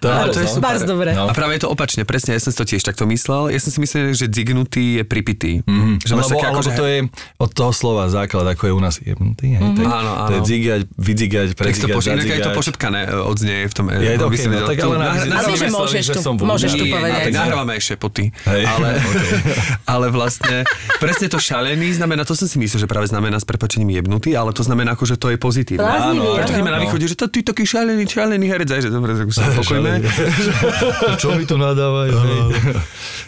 [0.00, 0.76] To Ale to je super.
[0.78, 1.10] Dobre.
[1.12, 1.26] No.
[1.26, 3.50] A práve je to opačne, presne, ja som si to tiež takto myslel.
[3.50, 5.52] Ja som si myslel, že dzignutý je pripitý.
[5.66, 6.06] Mm-hmm.
[6.06, 6.70] Že máš Lebo, také ako, že...
[6.78, 6.98] to je
[7.42, 10.46] od toho slova základ, ako je u nás jebnutý, hej, tak, Áno, to je áno.
[10.46, 13.84] dzigať, vydzigať, predzigať, poš- je to pošetkané e, odznie v tom...
[13.90, 16.12] e, Je to okay, no, tak ale na- nahra- na- Myslím, že mysleli, môžeš že
[16.14, 17.30] tu, som môžeš tu povedať.
[17.34, 18.24] Nahrávame ešte poty.
[18.46, 18.62] Hej,
[19.88, 20.62] Ale, vlastne,
[21.02, 24.54] presne to šalený znamená, to som si myslel, že práve znamená s prepačením jebnutý, ale
[24.54, 25.86] to znamená že to je pozitívne.
[25.86, 26.36] Áno,
[26.68, 29.30] na východe, že to, ty taký šalený, šalený herec, aj, že dobre, tak
[29.68, 29.92] pokojme.
[31.22, 32.12] Čo mi tu nadávajú?
[32.16, 32.40] hej?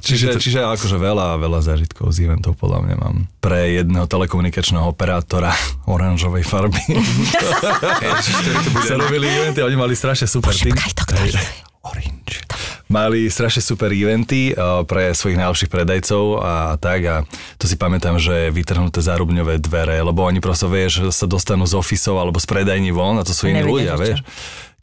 [0.00, 3.16] čiže, čiže akože veľa, veľa zážitkov z eventov podľa mňa mám.
[3.44, 5.52] Pre jedného telekomunikačného operátora
[5.84, 6.80] oranžovej farby.
[8.70, 10.72] To sa robili eventy, oni mali strašne super tým.
[10.72, 11.14] To, to.
[11.80, 12.44] Orange.
[12.92, 14.52] Mali strašne super eventy
[14.84, 17.16] pre svojich najlepších predajcov a tak a
[17.56, 22.20] to si pamätám, že vytrhnuté zárubňové dvere, lebo oni prosto vieš, sa dostanú z ofisov
[22.20, 24.02] alebo z predajní von a to sú iní ľudia, čo.
[24.02, 24.18] vieš.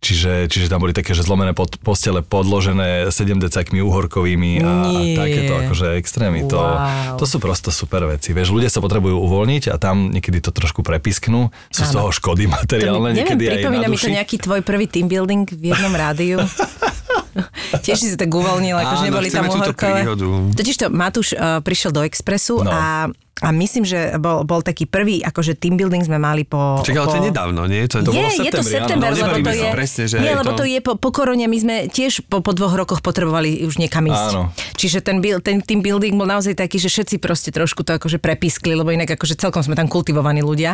[0.07, 4.87] Čiže, čiže tam boli také, že zlomené pod, postele podložené 7 decakmi uhorkovými a,
[5.19, 6.47] takéto akože extrémy.
[6.47, 7.19] To, Wow.
[7.19, 8.31] to sú prosto super veci.
[8.31, 11.51] Vieš, ľudia sa potrebujú uvoľniť a tam niekedy to trošku prepisknú.
[11.67, 12.07] Sú z Áno.
[12.07, 15.11] toho škody To materiálne, mi, neviem, niekedy pripomína na mi to nejaký tvoj prvý team
[15.11, 16.39] building v jednom rádiu.
[17.83, 20.07] Tiež si sa tak uvoľnil, akože neboli tam uhorkové.
[20.55, 22.71] Totiž to Matúš uh, prišiel do Expressu No.
[22.71, 26.81] a, a myslím, že bol, bol taký prvý, akože team building sme mali po...
[26.81, 27.11] Čakaj, ale po...
[27.11, 27.81] to je nedávno, nie?
[27.85, 29.17] To, To je, bolo v je to september, áno.
[29.19, 29.67] lebo to je...
[29.69, 32.41] presne, že nie, je lebo to- to je po, po korone, my sme tiež po,
[32.41, 34.29] po dvoch rokoch potrebovali už niekam ísť.
[34.31, 34.49] Áno.
[34.73, 38.73] Čiže ten, ten team building bol naozaj taký, že všetci proste trošku to akože prepiskli,
[38.73, 40.73] lebo inak akože celkom sme tam kultivovaní ľudia.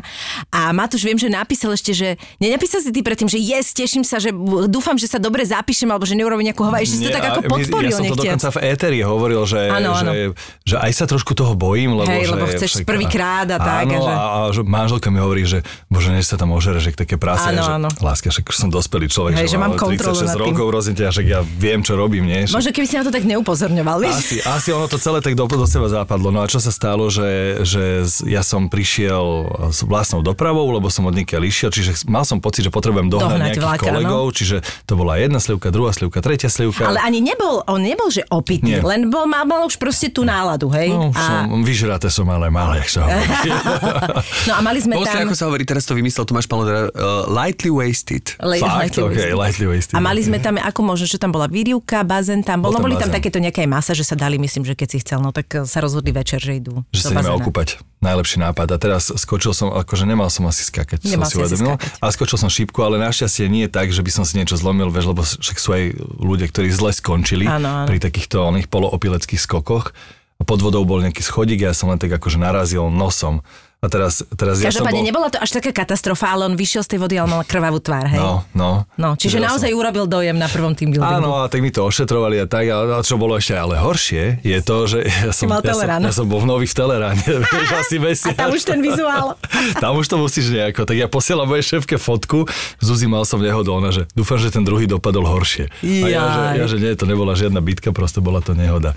[0.50, 2.08] A Matúš viem, že napísal ešte, že
[2.38, 4.32] nenapísal si ty predtým, že yes, teším sa, že
[4.66, 6.80] dúfam, že sa dobre zapíšem, alebo že neurobím nejakú hova.
[6.80, 8.40] Ešte si to tak ako podporil Ja som to nechtiac.
[8.40, 10.12] dokonca v éteri hovoril, že, Áno, áno.
[10.12, 10.22] že,
[10.64, 13.98] že aj sa trošku toho bojím, lebo, Hej, že, lebo chceš prvýkrát a tak, Áno,
[13.98, 17.16] a že- a, že manželka mi hovorí, že bože, než sa tam ožere, že také
[17.16, 17.50] prase.
[17.50, 17.90] Áno, že, áno.
[18.00, 20.44] Láska, však som dospelý človek, Hej, že mám kontrolu 36 nad tým.
[20.50, 22.46] rokov, prosím ťa, že ja viem, čo robím, nie?
[22.46, 24.16] Že- Možno keby si na to tak neupozorňoval, vieš?
[24.16, 26.30] asi, asi ono to celé tak do, do seba zapadlo.
[26.30, 27.28] No a čo sa stalo, že,
[27.62, 27.84] že
[28.26, 29.26] ja som prišiel
[29.70, 33.30] s vlastnou dopravou, lebo som od niekiaľ išiel, čiže mal som pocit, že potrebujem dohnať,
[33.30, 36.84] Dohnať nejakých vlaka, kolegov, čiže to bola jedna slivka, druhá slivka, tretia slivka.
[36.84, 38.82] Ale ani nebol, on nebol, že opitý, Nie.
[38.82, 40.90] len bol, mal, mal už proste tú náladu, hej?
[40.90, 43.50] No, a, som, vyžraté som, ale mal, jak sa hovorí.
[44.50, 45.24] no a mali sme si, tam...
[45.24, 48.36] ako sa hovorí, teraz to vymyslel Tomáš Palodera, uh, lightly wasted.
[48.40, 48.74] Le- Fakt?
[48.98, 49.36] lightly OK, wasted.
[49.36, 49.94] lightly wasted.
[49.94, 52.78] A mali sme tam, ako možno, že tam bola výrivka, bazén tam bol, Bol no
[52.80, 53.18] tam boli tam bazén.
[53.20, 55.80] takéto nejaké masa, že sa dali, myslím, že keď si chcel, no tak eh, sa
[55.80, 57.38] rozhodli večer, že idú že do sa ideme bazéna.
[57.40, 57.68] okúpať.
[58.04, 58.68] Najlepší nápad.
[58.68, 61.80] A teraz skočil som, akože nemal som asi skakať, Nemal som si uvedomil.
[61.98, 65.08] Ale skočil som šípku, ale našťastie nie tak, že by som si niečo zlomil, vieš,
[65.08, 65.84] lebo však sú aj
[66.20, 67.88] ľudia, ktorí zle skončili Áno, áno.
[67.88, 69.96] pri takýchto oných poloopileckých skokoch.
[70.44, 73.48] A pod vodou bol nejaký schodík a ja som len tak akože narazil nosom.
[73.84, 75.04] A teraz, teraz ja som bol...
[75.04, 78.08] nebola to až taká katastrofa, ale on vyšiel z tej vody, ale mal krvavú tvár,
[78.08, 78.16] hej?
[78.16, 78.88] No, no.
[78.96, 81.20] No, čiže naozaj urobil dojem na prvom team buildingu.
[81.20, 84.40] Áno, a tak mi to ošetrovali a tak, a a čo bolo ešte ale horšie,
[84.40, 88.32] je to, že ja som, ja som, ja som bol v nový v Teleráne, A
[88.32, 89.36] tam už ten vizuál.
[89.84, 90.88] Tam už to musíš nejako.
[90.88, 92.48] Tak ja posielam mojej šéfke fotku,
[92.80, 95.68] Zuzi mal som nehodu, ona, že dúfam, že ten druhý dopadol horšie.
[95.84, 98.96] A ja, že, ja, že nie, to nebola žiadna bitka, proste bola to nehoda.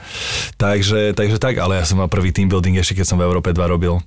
[0.61, 3.51] Takže, takže tak, ale ja som mal prvý team building ešte, keď som v Európe
[3.51, 3.99] 2 robil.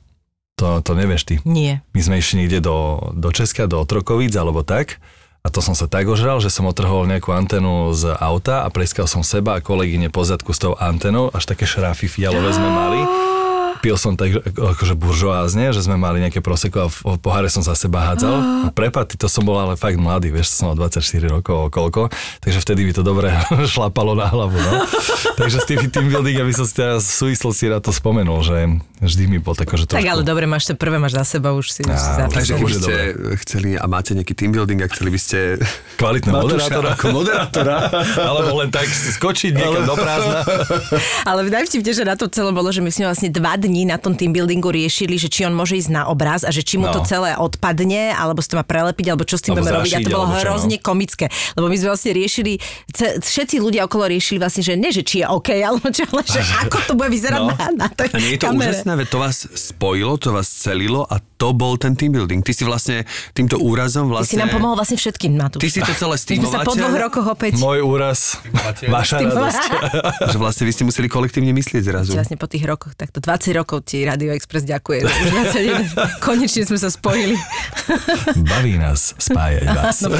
[0.60, 1.36] To, to nevieš ty.
[1.48, 1.80] Nie.
[1.96, 5.00] My sme išli niekde do, do Česka, do Otrokovíc alebo tak.
[5.40, 9.08] A to som sa tak ožral, že som otrhol nejakú antenu z auta a pleskal
[9.08, 13.00] som seba a kolegyne pozadku s tou antenou, až také šrafy fialové sme mali.
[13.80, 17.66] Pil som tak akože buržoázne, že sme mali nejaké proseko a v v poháre som
[17.66, 18.36] za seba hádzal.
[18.68, 22.12] A prepad, to som bol ale fakt mladý, vieš, som mal 24 rokov, koľko.
[22.44, 23.32] Takže vtedy mi to dobre
[23.74, 24.74] šlapalo na hlavu, no.
[25.40, 28.68] Takže s tým team building, aby som si teraz v súvislosti na to spomenul, že
[29.00, 29.96] vždy mi bol tak, že trošku...
[29.96, 32.10] Tak ale dobre, máš to prvé, máš za sebou, už si, už si.
[32.20, 32.96] Takže keby ste
[33.48, 35.38] chceli a máte nejaký team building a chceli by ste...
[36.02, 36.90] Kvalitného Matúša moderátora.
[36.96, 37.76] Ako moderátora.
[38.20, 40.40] Alebo len tak skočiť niekam do prázdna.
[41.24, 44.14] Ale najvtipne, že na to celé bolo, že my sme vlastne dva dní na tom
[44.14, 46.96] team buildingu riešili, že či on môže ísť na obraz a že či mu No.
[46.96, 49.92] to celé odpadne, alebo si to má prelepiť, alebo čo s tým budeme robiť.
[49.92, 50.36] A to bolo no.
[50.36, 52.58] hrozne komické, lebo my sme vlastne riešili,
[52.94, 56.40] všetci ľudia okolo riešili vlastne, že nie, že či je OK, alebo čo, ale že
[56.64, 57.52] ako to bude vyzerať No.
[57.52, 58.74] na, na tej A nie je to kamere.
[58.74, 62.42] úžasné, veď to vás spojilo, to vás celilo a to bol ten team building.
[62.42, 64.32] Ty si vlastne týmto úrazom Ty vlastne...
[64.32, 65.48] si nám pomohol vlastne všetkým na.
[65.48, 67.56] Ty si to celé sme sa po dvoch rokoch opäť...
[67.56, 68.40] Môj úraz,
[68.82, 69.64] vaša radosť.
[70.26, 72.12] že vlastne vy ste museli kolektívne myslieť zrazu.
[72.12, 74.98] Vlastne po tých rokoch, takto 20 rokov ti Radio Express ďakuje.
[75.02, 75.60] že
[76.22, 77.36] konečne sme sa spojili.
[78.46, 80.02] Baví nás spájať vás.
[80.02, 80.10] No.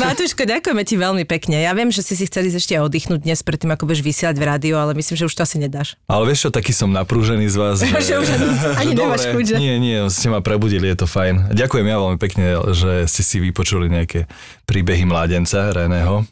[0.00, 1.58] Matúško, ďakujeme ti veľmi pekne.
[1.58, 4.74] Ja viem, že si si chceli ešte oddychnúť dnes predtým, ako budeš vysielať v rádiu,
[4.76, 5.94] ale myslím, že už to asi nedáš.
[6.06, 7.76] Ale vieš čo, taký som naprúžený z vás.
[7.80, 9.54] Že už ani- ani nemáš chuť, že?
[9.56, 11.52] Nie, nie, ste ma prebudili, je to fajn.
[11.52, 14.24] Ďakujem ja veľmi pekne, že ste si vypočuli nejaké
[14.64, 16.24] príbehy mládenca Reného.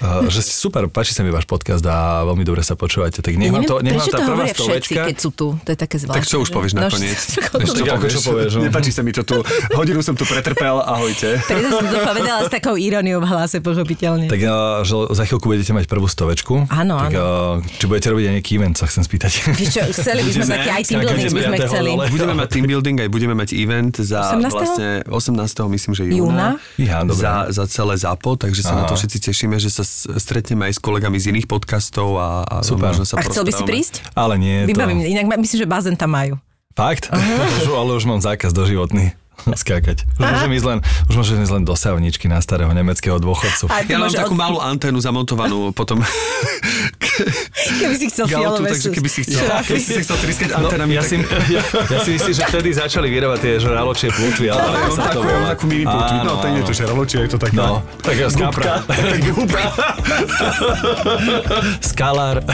[0.00, 3.18] A, že ste super, páči sa mi váš podcast a veľmi dobre sa počúvate.
[3.18, 5.46] Tak nech vám to, nech vám tá prvá hovoria všetci, keď sú tu.
[5.56, 6.18] To je také zvláštne.
[6.18, 7.18] Tak čo už povieš No, nakoniec?
[7.18, 8.60] čo- Ešte Tak ako čo povieš, no?
[8.62, 9.38] Nepáči sa mi to tu.
[9.72, 11.38] Hodinu som tu pretrpel, ahojte.
[11.40, 14.26] Preto som to povedala s takou iróniou v hlase, pochopiteľne.
[14.26, 14.40] Tak
[14.80, 16.68] že za chvíľku budete mať prvú stovečku.
[16.68, 17.60] Áno, tak, áno.
[17.60, 19.32] Či budete robiť aj nejaký event, sa chcem spýtať.
[19.54, 21.90] Vieš čo, chceli by sme Budeme- taký aj team building by sme Budeme chceli.
[22.08, 24.50] Budeme mať team building, aj budeme mať event za 18.?
[24.50, 25.38] vlastne 18.
[25.68, 26.48] myslím, že Júna?
[26.76, 28.78] Ja, za, za celé ZAPO, takže sa Aha.
[28.78, 29.84] na to všetci tešíme, že sa
[30.14, 32.92] stretneme aj s kolegami z iných podcastov a, a Super.
[32.92, 33.94] možno sa A chcel by si prísť?
[34.12, 34.74] Ale nie, to...
[34.74, 36.36] Vybavím, inak ma- myslím, že bazén tam majú.
[36.74, 37.08] Fakt?
[37.62, 39.14] Už, ale už mám zákaz doživotný
[39.46, 40.04] skákať.
[40.18, 40.78] Už môžem ísť len,
[41.08, 43.70] už môžem ísť len do savničky na starého nemeckého dôchodcu.
[43.86, 46.02] Ja mám máš takú od- malú anténu zamontovanú potom
[47.58, 50.70] Keby si chcel k autu, fialové takže keby si chcel, keby si chcel triskať No,
[50.70, 51.10] anténami, ja, tak...
[51.10, 51.16] si,
[51.50, 55.02] ja, ja si myslím, že vtedy začali vyrábať tie žraločie plutvy, ale ako on sa
[55.10, 56.14] to takú, takú mini pútu.
[56.22, 57.58] No, to nie je to žraločie, je to taká...
[57.58, 58.86] No, tak ja skapra.
[61.82, 62.46] Skalár.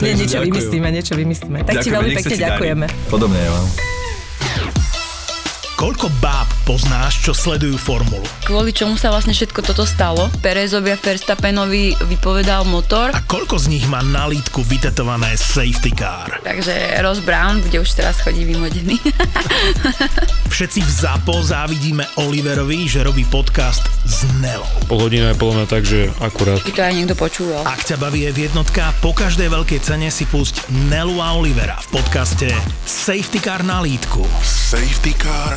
[0.00, 1.64] Nie, niečo vymyslíme, niečo vymyslíme.
[1.64, 2.86] Tak ti veľmi pekne ďakujeme.
[3.08, 3.99] Podobne ja vám.
[5.80, 8.20] Koľko báb poznáš, čo sledujú formulu?
[8.44, 10.28] Kvôli čomu sa vlastne všetko toto stalo?
[10.44, 16.36] Perezovi a Verstappenovi vypovedal motor, A koľko z nich má na lítku vytetované safety car?
[16.44, 19.00] takže Ross Brown bude už teraz chodí vymodený.
[20.52, 24.68] Všetci v ZAPO závidíme Oliverovi, že robí podcast s Nelou.
[24.84, 26.60] Pol hodina je podľa mňa tak, že akurát.
[26.60, 27.64] By to aj niekto počúval.
[27.64, 31.96] Ak ťa baví je jednotka, po každej veľkej cene si pusť Nelu a Olivera v
[31.96, 32.52] podcaste
[32.84, 34.28] Safety Car na lítku.
[34.44, 35.56] Safety car